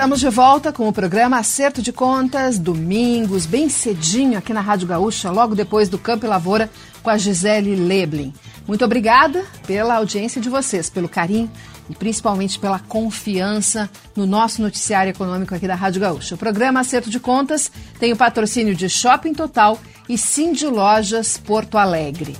[0.00, 4.88] Estamos de volta com o programa Acerto de Contas, domingos, bem cedinho aqui na Rádio
[4.88, 6.70] Gaúcha, logo depois do Campo e Lavoura,
[7.02, 8.32] com a Gisele Leblin.
[8.66, 11.50] Muito obrigada pela audiência de vocês, pelo carinho
[11.90, 16.34] e principalmente pela confiança no nosso noticiário econômico aqui da Rádio Gaúcha.
[16.34, 21.76] O programa Acerto de Contas tem o patrocínio de Shopping Total e Cindy Lojas Porto
[21.76, 22.38] Alegre.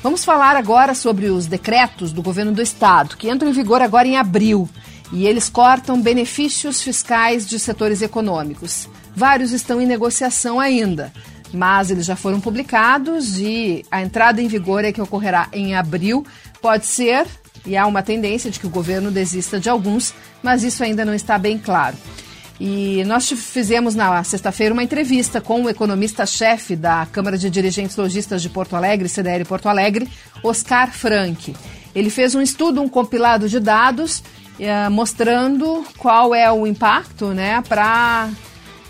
[0.00, 4.06] Vamos falar agora sobre os decretos do governo do estado, que entram em vigor agora
[4.06, 4.68] em abril.
[5.12, 8.88] E eles cortam benefícios fiscais de setores econômicos.
[9.14, 11.12] Vários estão em negociação ainda,
[11.52, 16.24] mas eles já foram publicados e a entrada em vigor é que ocorrerá em abril.
[16.62, 17.26] Pode ser,
[17.66, 21.14] e há uma tendência de que o governo desista de alguns, mas isso ainda não
[21.14, 21.96] está bem claro.
[22.60, 28.42] E nós fizemos na sexta-feira uma entrevista com o economista-chefe da Câmara de Dirigentes Logistas
[28.42, 30.06] de Porto Alegre, CDL Porto Alegre,
[30.42, 31.56] Oscar Frank.
[31.94, 34.22] Ele fez um estudo, um compilado de dados,
[34.90, 38.28] mostrando qual é o impacto né, para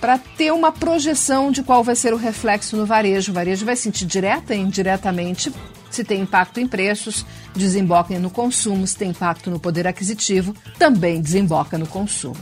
[0.00, 3.32] para ter uma projeção de qual vai ser o reflexo no varejo.
[3.32, 5.52] O varejo vai sentir direta e indiretamente
[5.90, 11.20] se tem impacto em preços, desemboca no consumo, se tem impacto no poder aquisitivo, também
[11.20, 12.38] desemboca no consumo.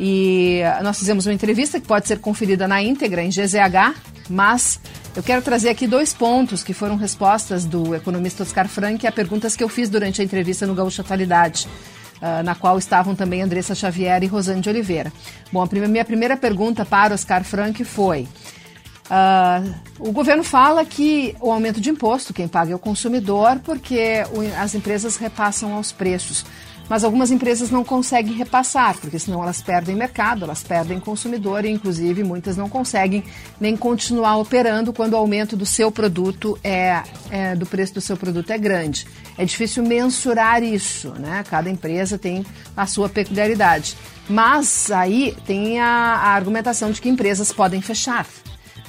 [0.00, 3.94] E nós fizemos uma entrevista que pode ser conferida na íntegra em GZH,
[4.30, 4.80] mas
[5.14, 9.54] eu quero trazer aqui dois pontos que foram respostas do economista Oscar Frank a perguntas
[9.54, 11.68] que eu fiz durante a entrevista no Gaúcha Atualidade.
[12.20, 15.10] Uh, na qual estavam também Andressa Xavier e Rosane de Oliveira.
[15.50, 18.28] Bom, a minha primeira pergunta para Oscar Frank foi:
[19.06, 24.22] uh, o governo fala que o aumento de imposto, quem paga é o consumidor, porque
[24.58, 26.44] as empresas repassam aos preços
[26.90, 31.70] mas algumas empresas não conseguem repassar, porque senão elas perdem mercado, elas perdem consumidor e,
[31.70, 33.22] inclusive, muitas não conseguem
[33.60, 37.00] nem continuar operando quando o aumento do seu produto é,
[37.30, 39.06] é do preço do seu produto é grande.
[39.38, 41.44] É difícil mensurar isso, né?
[41.48, 42.44] Cada empresa tem
[42.76, 43.96] a sua peculiaridade.
[44.28, 48.26] Mas aí tem a, a argumentação de que empresas podem fechar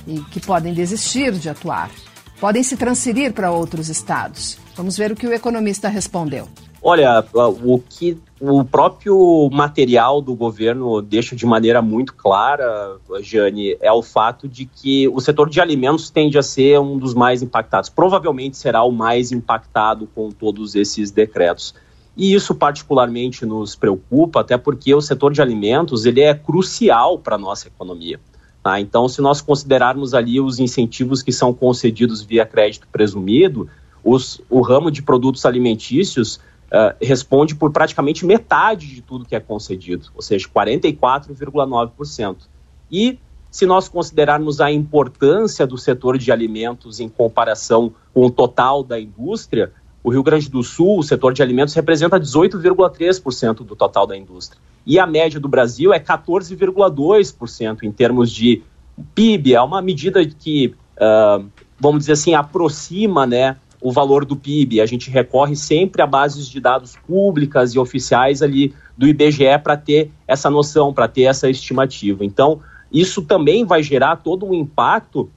[0.07, 1.91] e que podem desistir de atuar,
[2.39, 4.57] podem se transferir para outros estados.
[4.75, 6.49] Vamos ver o que o economista respondeu.
[6.83, 7.23] Olha,
[7.63, 14.01] o que o próprio material do governo deixa de maneira muito clara, Jane, é o
[14.01, 17.87] fato de que o setor de alimentos tende a ser um dos mais impactados.
[17.87, 21.75] Provavelmente será o mais impactado com todos esses decretos.
[22.17, 27.35] E isso particularmente nos preocupa, até porque o setor de alimentos ele é crucial para
[27.35, 28.19] a nossa economia.
[28.63, 28.79] Tá?
[28.79, 33.69] Então, se nós considerarmos ali os incentivos que são concedidos via crédito presumido,
[34.03, 36.39] os, o ramo de produtos alimentícios
[36.71, 42.37] uh, responde por praticamente metade de tudo que é concedido, ou seja, 44,9%.
[42.91, 43.19] E
[43.51, 48.99] se nós considerarmos a importância do setor de alimentos em comparação com o total da
[48.99, 49.71] indústria,
[50.03, 54.59] o Rio Grande do Sul, o setor de alimentos, representa 18,3% do total da indústria.
[54.85, 58.63] E a média do Brasil é 14,2% em termos de
[59.13, 59.53] PIB.
[59.53, 61.45] É uma medida que, uh,
[61.79, 64.79] vamos dizer assim, aproxima né, o valor do PIB.
[64.79, 69.75] A gente recorre sempre a bases de dados públicas e oficiais ali do IBGE para
[69.75, 72.23] ter essa noção, para ter essa estimativa.
[72.23, 75.29] Então, isso também vai gerar todo um impacto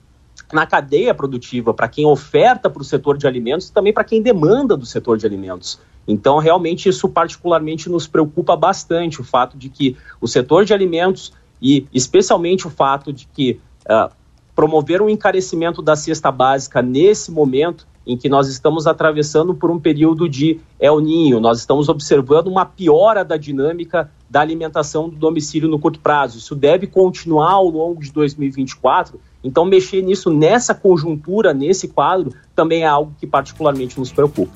[0.52, 4.20] na cadeia produtiva, para quem oferta para o setor de alimentos e também para quem
[4.20, 5.80] demanda do setor de alimentos.
[6.06, 11.32] Então, realmente, isso particularmente nos preocupa bastante, o fato de que o setor de alimentos
[11.62, 14.12] e especialmente o fato de que uh,
[14.54, 19.78] promover um encarecimento da cesta básica nesse momento em que nós estamos atravessando por um
[19.78, 25.68] período de El Ninho, nós estamos observando uma piora da dinâmica da alimentação do domicílio
[25.68, 26.38] no curto prazo.
[26.38, 29.20] Isso deve continuar ao longo de 2024.
[29.42, 34.52] Então, mexer nisso nessa conjuntura, nesse quadro, também é algo que particularmente nos preocupa.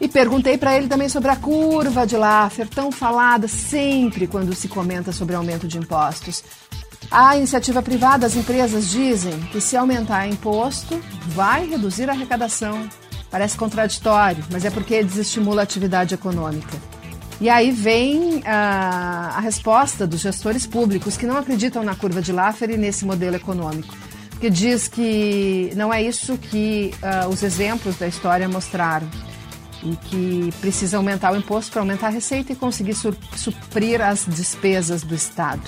[0.00, 4.66] E perguntei para ele também sobre a curva de Laffer, tão falada sempre quando se
[4.66, 6.42] comenta sobre aumento de impostos.
[7.10, 12.88] A iniciativa privada, as empresas dizem que se aumentar imposto, vai reduzir a arrecadação.
[13.28, 16.76] Parece contraditório, mas é porque desestimula a atividade econômica.
[17.40, 22.32] E aí vem a, a resposta dos gestores públicos que não acreditam na curva de
[22.32, 23.92] Laffer e nesse modelo econômico.
[24.40, 29.08] Que diz que não é isso que uh, os exemplos da história mostraram
[29.82, 35.02] e que precisa aumentar o imposto para aumentar a receita e conseguir suprir as despesas
[35.02, 35.62] do Estado.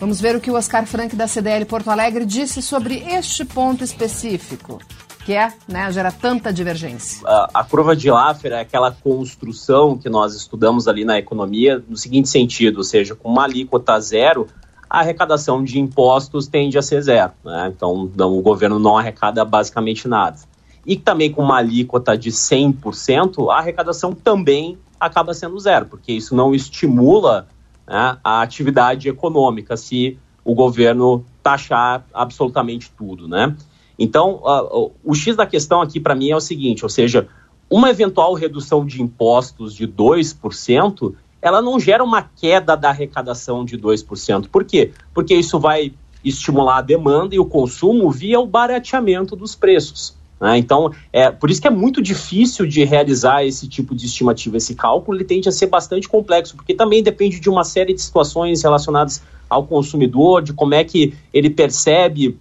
[0.00, 3.82] Vamos ver o que o Oscar Frank da CDL Porto Alegre disse sobre este ponto
[3.82, 4.78] específico,
[5.24, 7.26] que é, né, gera tanta divergência.
[7.26, 11.96] A, a curva de Laffer é aquela construção que nós estudamos ali na economia no
[11.96, 14.46] seguinte sentido, ou seja, com uma alíquota zero,
[14.88, 17.32] a arrecadação de impostos tende a ser zero.
[17.44, 17.72] Né?
[17.74, 20.38] Então, não, o governo não arrecada basicamente nada.
[20.86, 26.36] E também com uma alíquota de 100%, a arrecadação também acaba sendo zero, porque isso
[26.36, 27.48] não estimula
[27.88, 33.56] né, a atividade econômica, se o governo taxar absolutamente tudo, né?
[33.98, 37.26] Então, uh, o X da questão aqui para mim é o seguinte, ou seja,
[37.70, 43.76] uma eventual redução de impostos de 2%, ela não gera uma queda da arrecadação de
[43.76, 44.48] 2%.
[44.48, 44.92] Por quê?
[45.12, 45.92] Porque isso vai
[46.24, 50.17] estimular a demanda e o consumo via o barateamento dos preços.
[50.40, 50.58] Né?
[50.58, 54.56] Então, é por isso que é muito difícil de realizar esse tipo de estimativa.
[54.56, 58.00] Esse cálculo ele tende a ser bastante complexo, porque também depende de uma série de
[58.00, 62.38] situações relacionadas ao consumidor, de como é que ele percebe,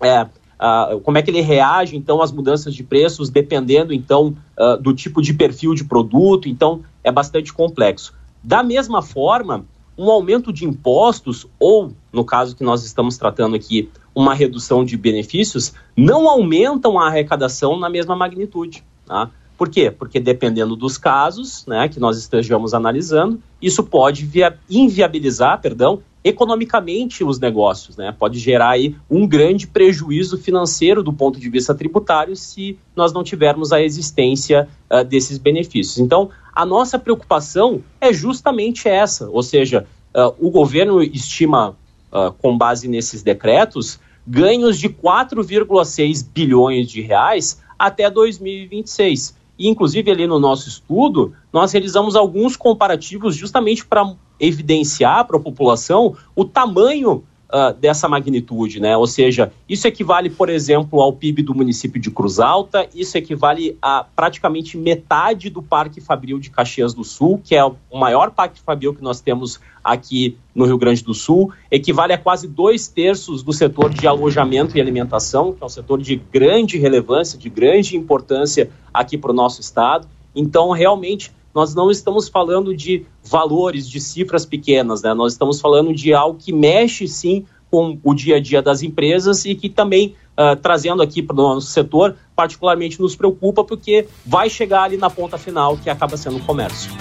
[0.00, 4.80] é, uh, como é que ele reage então às mudanças de preços, dependendo então uh,
[4.80, 6.48] do tipo de perfil de produto.
[6.48, 8.14] Então, é bastante complexo.
[8.42, 9.64] Da mesma forma,
[9.96, 14.96] um aumento de impostos, ou, no caso que nós estamos tratando aqui, uma redução de
[14.96, 18.84] benefícios, não aumentam a arrecadação na mesma magnitude.
[19.06, 19.30] Tá?
[19.56, 19.90] Por quê?
[19.90, 27.22] Porque dependendo dos casos né, que nós estejamos analisando, isso pode via, inviabilizar, perdão, economicamente
[27.22, 28.14] os negócios, né?
[28.18, 33.22] Pode gerar aí um grande prejuízo financeiro do ponto de vista tributário se nós não
[33.22, 35.98] tivermos a existência uh, desses benefícios.
[35.98, 41.76] Então, a nossa preocupação é justamente essa, ou seja, uh, o governo estima,
[42.10, 49.36] uh, com base nesses decretos, ganhos de 4,6 bilhões de reais até 2026.
[49.58, 55.40] E, inclusive, ali no nosso estudo, nós realizamos alguns comparativos justamente para evidenciar para a
[55.40, 57.22] população o tamanho
[57.54, 58.96] uh, dessa magnitude, né?
[58.96, 63.78] Ou seja, isso equivale, por exemplo, ao PIB do município de Cruz Alta, isso equivale
[63.80, 68.60] a praticamente metade do Parque Fabril de Caxias do Sul, que é o maior parque
[68.60, 73.42] fabril que nós temos aqui no Rio Grande do Sul, equivale a quase dois terços
[73.42, 77.96] do setor de alojamento e alimentação, que é um setor de grande relevância, de grande
[77.96, 80.08] importância aqui para o nosso estado.
[80.34, 85.14] Então, realmente, nós não estamos falando de valores, de cifras pequenas, né?
[85.14, 89.44] Nós estamos falando de algo que mexe sim com o dia a dia das empresas
[89.44, 94.50] e que também, uh, trazendo aqui para o nosso setor, particularmente nos preocupa porque vai
[94.50, 96.92] chegar ali na ponta final, que acaba sendo o comércio.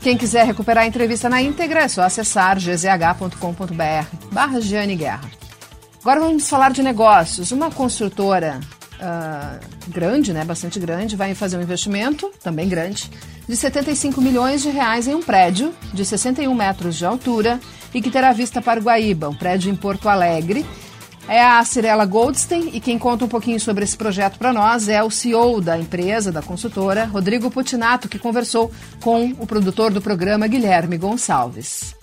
[0.00, 5.30] Quem quiser recuperar a entrevista na íntegra é só acessar gzh.com.br barra Guerra.
[6.00, 7.50] Agora vamos falar de negócios.
[7.50, 8.60] Uma construtora
[9.00, 13.10] uh, grande, né, bastante grande, vai fazer um investimento, também grande,
[13.48, 17.60] de 75 milhões de reais em um prédio de 61 metros de altura
[17.94, 20.64] e que terá vista para Guaíba, um prédio em Porto Alegre.
[21.28, 25.02] É a Cirela Goldstein e quem conta um pouquinho sobre esse projeto para nós é
[25.02, 28.70] o CEO da empresa, da consultora, Rodrigo Putinato, que conversou
[29.00, 31.95] com o produtor do programa, Guilherme Gonçalves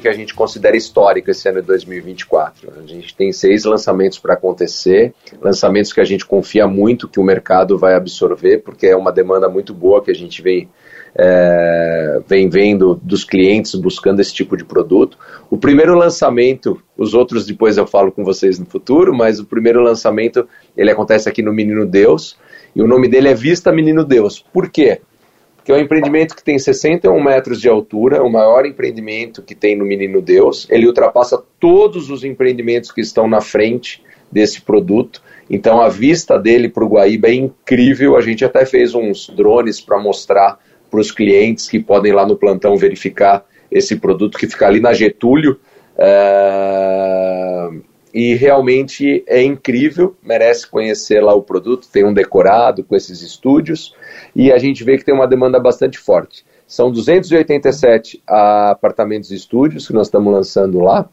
[0.00, 2.72] que a gente considera histórico esse ano de 2024.
[2.82, 7.22] A gente tem seis lançamentos para acontecer, lançamentos que a gente confia muito que o
[7.22, 10.68] mercado vai absorver, porque é uma demanda muito boa que a gente vem,
[11.14, 15.16] é, vem vendo dos clientes buscando esse tipo de produto.
[15.48, 19.80] O primeiro lançamento, os outros depois eu falo com vocês no futuro, mas o primeiro
[19.80, 22.36] lançamento ele acontece aqui no Menino Deus,
[22.74, 24.44] e o nome dele é Vista Menino Deus.
[24.52, 25.00] Por quê?
[25.68, 29.54] Que é um empreendimento que tem 61 metros de altura, é o maior empreendimento que
[29.54, 30.66] tem no Menino Deus.
[30.70, 34.02] Ele ultrapassa todos os empreendimentos que estão na frente
[34.32, 35.22] desse produto.
[35.50, 38.16] Então a vista dele para o Guaíba é incrível.
[38.16, 40.58] A gente até fez uns drones para mostrar
[40.90, 44.94] para os clientes que podem lá no plantão verificar esse produto que fica ali na
[44.94, 45.60] Getúlio.
[45.98, 47.82] Uh,
[48.12, 53.94] e realmente é incrível, merece conhecer lá o produto, tem um decorado com esses estúdios
[54.34, 56.44] e a gente vê que tem uma demanda bastante forte.
[56.66, 61.08] São 287 apartamentos e estúdios que nós estamos lançando lá.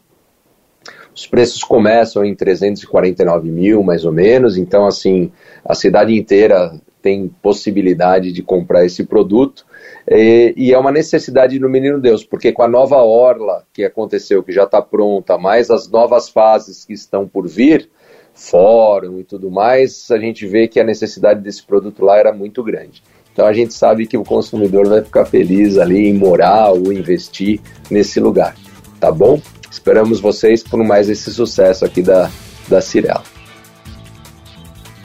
[1.15, 4.57] Os preços começam em 349 mil, mais ou menos.
[4.57, 5.31] Então, assim,
[5.63, 6.73] a cidade inteira
[7.05, 9.63] tem possibilidade de comprar esse produto.
[10.09, 14.41] E, e, é uma necessidade do Menino Deus, porque com a nova orla que aconteceu,
[14.41, 17.87] que já está pronta, mais as novas fases que estão por vir,
[18.33, 22.63] fórum e tudo mais, a gente vê que a necessidade desse produto lá era muito
[22.63, 23.03] grande.
[23.31, 27.61] Então a gente sabe que o consumidor vai ficar feliz ali em morar ou investir
[27.91, 28.55] nesse lugar,
[28.99, 29.39] tá bom?
[29.69, 32.31] Esperamos vocês por mais esse sucesso aqui da,
[32.67, 33.34] da Cirela.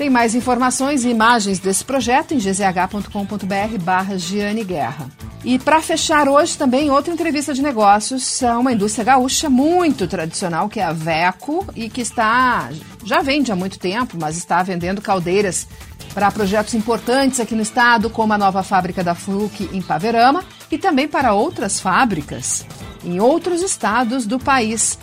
[0.01, 5.11] Tem mais informações e imagens desse projeto em gzh.com.br barra Giane Guerra.
[5.45, 10.71] E para fechar hoje também outra entrevista de negócios a uma indústria gaúcha muito tradicional,
[10.71, 12.71] que é a Veco, e que está
[13.05, 15.69] já vende há muito tempo, mas está vendendo caldeiras
[16.15, 20.79] para projetos importantes aqui no estado, como a nova fábrica da Fruc em Paverama, e
[20.79, 22.65] também para outras fábricas
[23.05, 24.99] em outros estados do país.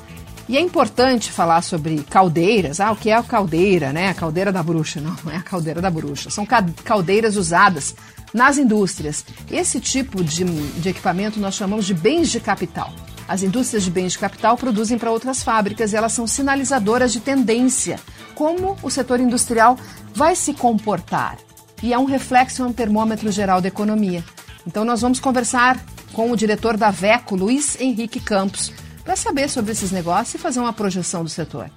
[0.49, 2.79] E é importante falar sobre caldeiras.
[2.79, 4.09] Ah, o que é a caldeira, né?
[4.09, 5.01] A caldeira da bruxa.
[5.01, 6.29] Não, não é a caldeira da bruxa.
[6.29, 6.45] São
[6.83, 7.93] caldeiras usadas
[8.33, 9.25] nas indústrias.
[9.51, 12.93] Esse tipo de, de equipamento nós chamamos de bens de capital.
[13.27, 17.19] As indústrias de bens de capital produzem para outras fábricas e elas são sinalizadoras de
[17.19, 17.99] tendência.
[18.33, 19.77] Como o setor industrial
[20.13, 21.37] vai se comportar?
[21.83, 24.23] E é um reflexo, é um termômetro geral da economia.
[24.65, 25.77] Então nós vamos conversar
[26.13, 28.71] com o diretor da VECO, Luiz Henrique Campos,
[29.07, 31.69] para saber sobre esses negócios e fazer uma projeção do setor.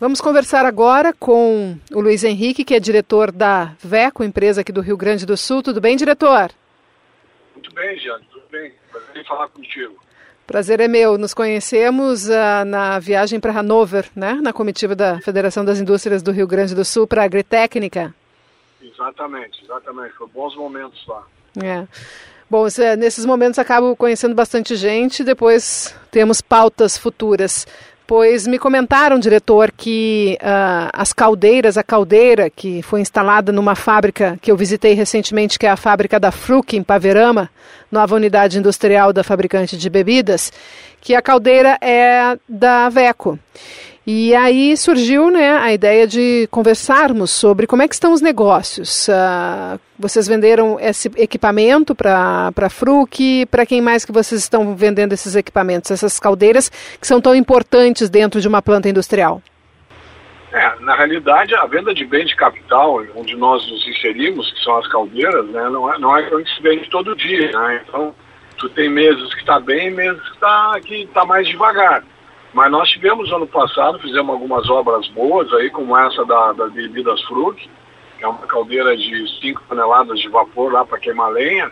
[0.00, 4.80] Vamos conversar agora com o Luiz Henrique, que é diretor da VECO, empresa aqui do
[4.80, 5.62] Rio Grande do Sul.
[5.62, 6.50] Tudo bem, diretor?
[7.54, 8.72] Muito bem, Jeane, tudo bem.
[8.90, 9.94] Prazer em falar contigo.
[10.44, 11.16] Prazer é meu.
[11.16, 14.40] Nos conhecemos uh, na viagem para Hanover, né?
[14.42, 18.12] na comitiva da Federação das Indústrias do Rio Grande do Sul para a Agritécnica.
[18.82, 20.14] Exatamente, exatamente.
[20.14, 21.24] Foi bons momentos lá.
[21.62, 21.86] É.
[22.50, 22.66] Bom,
[22.98, 27.64] nesses momentos acabo conhecendo bastante gente, depois temos pautas futuras.
[28.08, 34.36] Pois me comentaram, diretor, que uh, as caldeiras, a caldeira que foi instalada numa fábrica
[34.42, 37.48] que eu visitei recentemente, que é a fábrica da Fruc, em Paverama,
[37.88, 40.52] nova unidade industrial da fabricante de bebidas,
[41.00, 43.38] que a caldeira é da Veco.
[44.12, 49.06] E aí surgiu né, a ideia de conversarmos sobre como é que estão os negócios.
[49.06, 55.12] Uh, vocês venderam esse equipamento para a Fruc, para quem mais que vocês estão vendendo
[55.12, 56.68] esses equipamentos, essas caldeiras
[57.00, 59.40] que são tão importantes dentro de uma planta industrial?
[60.52, 64.76] É, na realidade, a venda de bem de capital, onde nós nos inserimos, que são
[64.76, 67.52] as caldeiras, né, não é, não é que se vende todo dia.
[67.52, 67.84] Né?
[67.86, 68.12] Então,
[68.58, 70.80] tu tem meses que está bem, meses que está
[71.14, 72.02] tá mais devagar.
[72.52, 77.22] Mas nós tivemos ano passado, fizemos algumas obras boas aí, como essa da, das bebidas
[77.22, 77.56] Fruc,
[78.18, 81.70] que é uma caldeira de 5 toneladas de vapor lá para queimar lenha.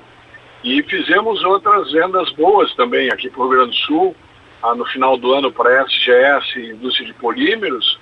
[0.63, 4.17] E fizemos outras vendas boas também aqui para o Rio Grande do Sul,
[4.63, 7.99] ah, no final do ano para a SGS, Indústria de Polímeros,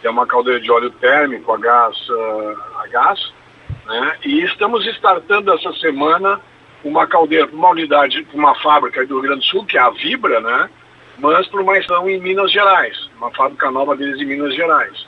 [0.00, 3.32] que é uma caldeira de óleo térmico a gás, uh, a gás
[3.86, 4.16] né?
[4.24, 6.40] e estamos startando essa semana
[6.84, 9.80] uma caldeira para uma unidade, para uma fábrica do Rio Grande do Sul, que é
[9.80, 10.70] a Vibra, né?
[11.18, 15.06] Mas para uma estação em Minas Gerais, uma fábrica nova deles em Minas Gerais.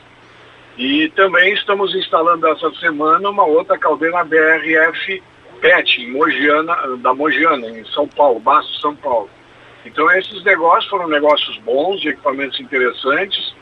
[0.76, 5.22] E também estamos instalando essa semana uma outra caldeira BRF
[5.60, 9.28] PET, em Mogiana, da Mogiana, em São Paulo, Basto, São Paulo.
[9.84, 13.54] Então esses negócios foram negócios bons, de equipamentos interessantes,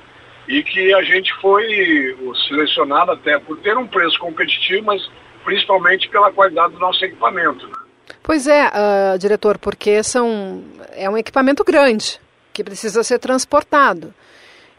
[0.46, 2.14] e que a gente foi
[2.48, 5.10] selecionado até por ter um preço competitivo, mas
[5.44, 7.66] principalmente pela qualidade do nosso equipamento.
[7.66, 7.74] Né?
[8.22, 12.20] Pois é, uh, diretor, porque são, é um equipamento grande
[12.56, 14.14] que precisa ser transportado.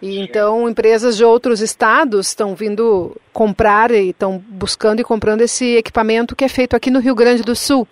[0.01, 5.75] E então empresas de outros estados estão vindo comprar e estão buscando e comprando esse
[5.75, 7.87] equipamento que é feito aqui no Rio Grande do Sul.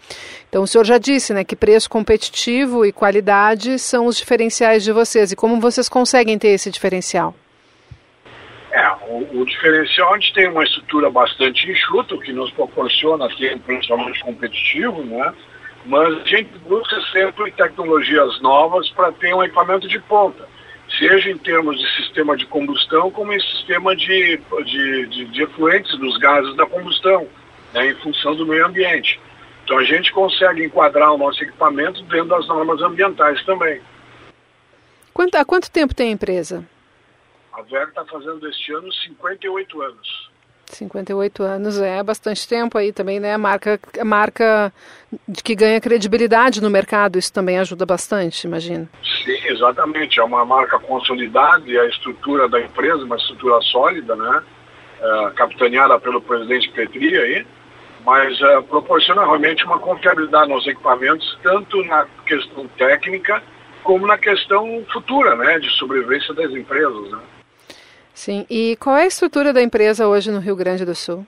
[0.50, 4.92] Então o senhor já disse, né, que preço competitivo e qualidade são os diferenciais de
[4.92, 5.32] vocês.
[5.32, 7.34] E como vocês conseguem ter esse diferencial?
[8.72, 13.28] É, o, o diferencial a gente tem uma estrutura bastante enxuta, o que nos proporciona
[13.36, 15.34] ter um principalmente competitivo, né?
[15.86, 20.48] Mas a gente busca sempre tecnologias novas para ter um equipamento de ponta,
[20.98, 25.98] seja em termos de sistema de combustão, como em sistema de, de, de, de efluentes
[25.98, 27.28] dos gases da combustão,
[27.74, 29.20] né, em função do meio ambiente.
[29.64, 33.82] Então a gente consegue enquadrar o nosso equipamento dentro das normas ambientais também.
[35.14, 36.68] Quanto, há quanto tempo tem a empresa?
[37.54, 40.30] A VEG está fazendo este ano 58 anos.
[40.74, 43.38] 58 anos é bastante tempo aí também, né?
[43.38, 44.74] Marca, marca
[45.28, 48.88] de que ganha credibilidade no mercado, isso também ajuda bastante, imagino.
[49.24, 50.20] Sim, exatamente.
[50.20, 54.44] É uma marca consolidada e a estrutura da empresa, uma estrutura sólida, né?
[55.02, 57.46] É, capitaneada pelo presidente Petri aí,
[58.06, 63.44] mas é, proporciona realmente uma confiabilidade nos equipamentos, tanto na questão técnica
[63.84, 65.60] como na questão futura, né?
[65.60, 67.20] De sobrevivência das empresas, né?
[68.16, 71.28] Sim, e qual é a estrutura da empresa hoje no Rio Grande do Sul?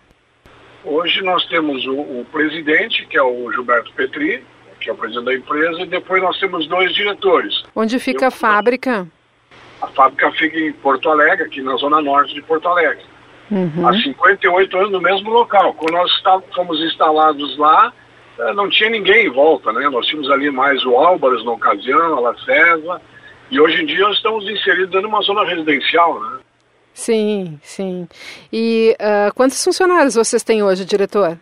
[0.86, 4.42] Hoje nós temos o, o presidente, que é o Gilberto Petri,
[4.80, 7.62] que é o presidente da empresa, e depois nós temos dois diretores.
[7.76, 9.06] Onde fica Eu, a fábrica?
[9.82, 13.04] A fábrica fica em Porto Alegre, aqui na zona norte de Porto Alegre.
[13.52, 13.86] Uhum.
[13.86, 15.74] Há 58 anos no mesmo local.
[15.74, 16.10] Quando nós
[16.56, 17.92] fomos instalados lá,
[18.40, 19.90] eh, não tinha ninguém em volta, né?
[19.90, 23.02] Nós tínhamos ali mais o Álvares na ocasião, a La César,
[23.52, 26.40] e hoje em dia nós estamos inseridos numa zona residencial, né?
[26.98, 28.10] Sim, sim.
[28.52, 31.38] E uh, quantos funcionários vocês têm hoje, diretor?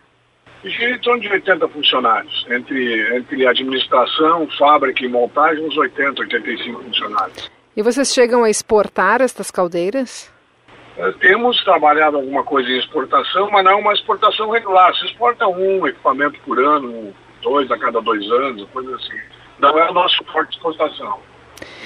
[0.62, 7.50] em torno de 80 funcionários, entre, entre administração, fábrica e montagem, uns 80, 85 funcionários.
[7.74, 10.30] E vocês chegam a exportar estas caldeiras?
[10.98, 14.94] É, temos trabalhado alguma coisa em exportação, mas não é uma exportação regular.
[14.96, 19.18] Se exporta um equipamento por ano, dois a cada dois anos, coisa assim.
[19.58, 21.18] Não é o nosso forte de exportação.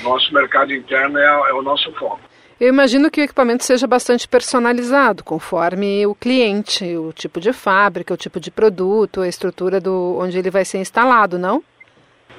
[0.03, 2.30] Nosso mercado interno é, é o nosso foco.
[2.61, 8.13] Eu imagino que o equipamento seja bastante personalizado, conforme o cliente, o tipo de fábrica,
[8.13, 11.65] o tipo de produto, a estrutura do onde ele vai ser instalado, não?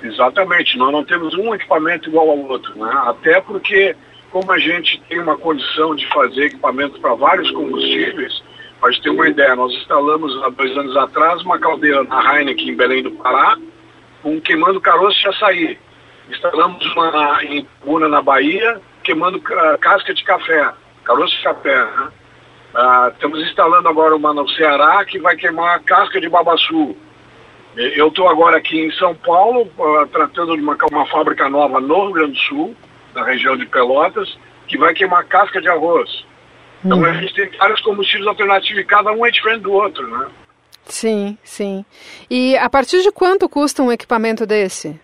[0.04, 2.92] Exatamente, nós não temos um equipamento igual ao outro, né?
[3.06, 3.96] Até porque,
[4.30, 8.44] como a gente tem uma condição de fazer equipamentos para vários combustíveis,
[8.80, 12.76] para ter uma ideia, nós instalamos há dois anos atrás uma caldeira na Heineken em
[12.76, 13.58] Belém do Pará,
[14.22, 15.80] com queimando caroço de açaí.
[16.30, 19.42] Instalamos uma em Buna, na Bahia, queimando
[19.80, 20.72] casca de café,
[21.04, 21.86] caroço de café.
[21.86, 22.12] Né?
[22.74, 26.96] Uh, estamos instalando agora uma no Ceará que vai queimar casca de babaçu.
[27.76, 32.06] Eu estou agora aqui em São Paulo, uh, tratando de uma, uma fábrica nova no
[32.06, 32.76] Rio Grande do Sul,
[33.14, 34.38] na região de Pelotas,
[34.68, 36.26] que vai queimar casca de arroz.
[36.84, 37.06] Então uhum.
[37.06, 40.28] a gente tem vários combustíveis alternativos e cada um é diferente do outro, né?
[40.86, 41.86] Sim, sim.
[42.30, 45.00] E a partir de quanto custa um equipamento desse?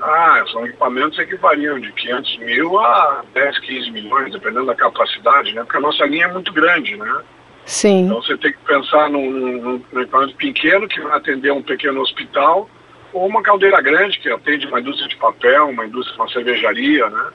[0.00, 5.52] Ah, são equipamentos que variam de 500 mil a 10, 15 milhões, dependendo da capacidade,
[5.52, 5.62] né?
[5.62, 7.22] Porque a nossa linha é muito grande, né?
[7.66, 8.06] Sim.
[8.06, 12.00] Então você tem que pensar num, num, num equipamento pequeno que vai atender um pequeno
[12.00, 12.68] hospital
[13.12, 17.30] ou uma caldeira grande que atende uma indústria de papel, uma indústria, uma cervejaria, né?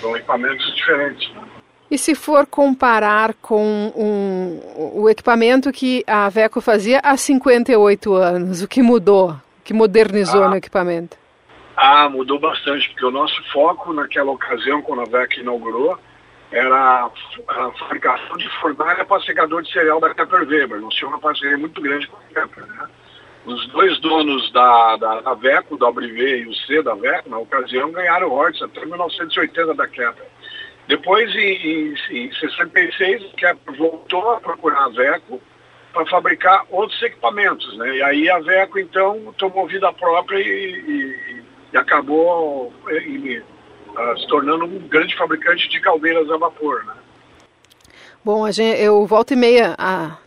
[0.00, 1.32] São equipamentos diferentes.
[1.34, 1.42] Né?
[1.90, 8.62] E se for comparar com um, o equipamento que a Veco fazia há 58 anos,
[8.62, 9.30] o que mudou?
[9.30, 11.21] O que modernizou ah, no equipamento?
[11.84, 15.98] Ah, mudou bastante, porque o nosso foco naquela ocasião, quando a Veco inaugurou,
[16.52, 17.10] era
[17.48, 20.80] a fabricação de fornalha para secador de cereal da Kepler Weber.
[20.80, 22.68] Nós tínhamos uma parceria muito grande com a Kepler.
[22.68, 22.88] Né?
[23.46, 27.90] Os dois donos da, da, da Veco, Abrivé e o C da Veco, na ocasião,
[27.90, 30.28] ganharam royalties até 1980 da Kepler.
[30.86, 35.42] Depois, em, em, em 66, o Kepler voltou a procurar a Veco
[35.92, 37.76] para fabricar outros equipamentos.
[37.76, 37.96] Né?
[37.96, 44.26] E aí a Veco, então, tomou vida própria e, e, e acabou e, uh, se
[44.28, 46.84] tornando um grande fabricante de caldeiras a vapor.
[46.84, 46.94] Né?
[48.24, 50.18] Bom, gente, eu volto e meia a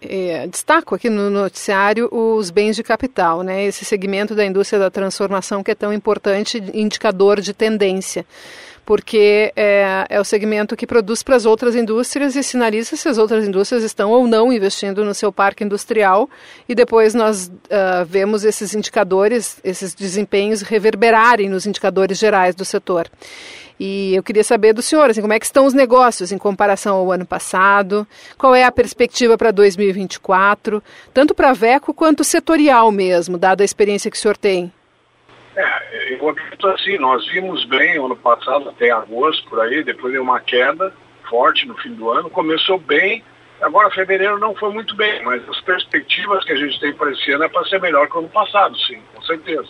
[0.00, 3.64] é, destaco aqui no noticiário os bens de capital, né?
[3.64, 8.24] Esse segmento da indústria da transformação que é tão importante, indicador de tendência
[8.84, 13.16] porque é, é o segmento que produz para as outras indústrias e sinaliza se as
[13.16, 16.28] outras indústrias estão ou não investindo no seu parque industrial.
[16.68, 23.08] E depois nós uh, vemos esses indicadores, esses desempenhos reverberarem nos indicadores gerais do setor.
[23.78, 26.96] E eu queria saber do senhor, assim, como é que estão os negócios em comparação
[26.96, 28.06] ao ano passado?
[28.38, 33.64] Qual é a perspectiva para 2024, tanto para a VECO quanto setorial mesmo, dada a
[33.64, 34.72] experiência que o senhor tem?
[35.54, 40.22] É, eu acredito assim, nós vimos bem ano passado, até agosto, por aí, depois deu
[40.22, 40.92] uma queda
[41.28, 43.22] forte no fim do ano, começou bem,
[43.60, 47.30] agora fevereiro não foi muito bem, mas as perspectivas que a gente tem para esse
[47.32, 49.68] ano é para ser melhor que o ano passado, sim, com certeza.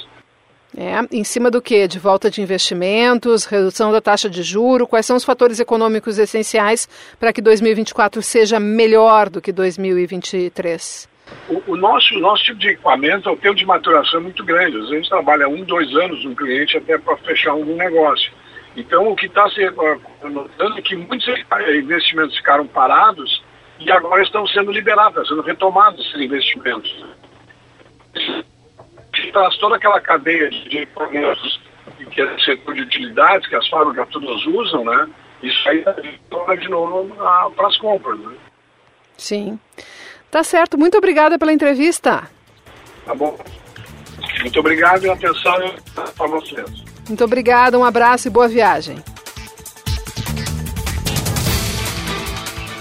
[0.76, 1.86] É, em cima do que?
[1.86, 6.88] De volta de investimentos, redução da taxa de juro, quais são os fatores econômicos essenciais
[7.20, 11.11] para que 2024 seja melhor do que 2023?
[11.48, 14.76] O, o, nosso, nosso tipo de equipamento é o tempo de maturação muito grande.
[14.76, 18.32] Às vezes a gente trabalha um, dois anos no cliente até para fechar algum negócio.
[18.76, 19.60] Então, o que está se
[20.22, 21.26] notando é que muitos
[21.76, 23.42] investimentos ficaram parados
[23.78, 27.04] e agora estão sendo liberados, estão sendo retomados esses investimentos.
[29.32, 31.60] Traz toda aquela cadeia de equipamentos
[32.12, 35.08] que é o setor de utilidades, que as fábricas todas usam, né?
[35.42, 35.84] Isso aí
[36.30, 37.14] torna de novo
[37.56, 38.36] para as compras, né?
[39.16, 39.58] Sim.
[40.32, 40.78] Tá certo.
[40.78, 42.22] Muito obrigada pela entrevista.
[43.04, 43.38] Tá bom.
[44.40, 45.74] Muito obrigado e atenção
[46.16, 46.70] para vocês.
[47.06, 48.96] Muito obrigada, um abraço e boa viagem.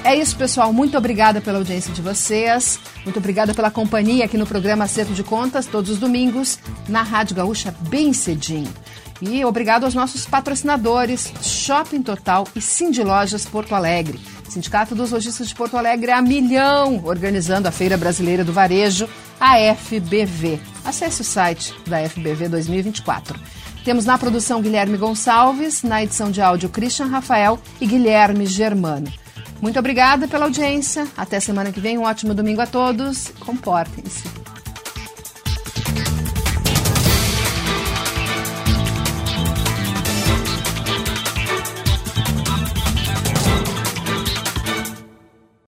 [0.05, 0.71] É isso, pessoal.
[0.71, 2.79] Muito obrigada pela audiência de vocês.
[3.03, 7.35] Muito obrigada pela companhia aqui no programa Acerto de Contas, todos os domingos, na Rádio
[7.35, 8.73] Gaúcha, bem cedinho.
[9.21, 14.19] E obrigado aos nossos patrocinadores, Shopping Total e Cindy Lojas Porto Alegre.
[14.49, 19.07] Sindicato dos Lojistas de Porto Alegre a milhão, organizando a Feira Brasileira do Varejo,
[19.39, 20.59] a FBV.
[20.83, 23.39] Acesse o site da FBV 2024.
[23.85, 29.11] Temos na produção Guilherme Gonçalves, na edição de áudio Christian Rafael e Guilherme Germano.
[29.61, 31.07] Muito obrigada pela audiência.
[31.15, 31.97] Até semana que vem.
[31.97, 33.29] Um ótimo domingo a todos.
[33.39, 34.50] Comportem-se.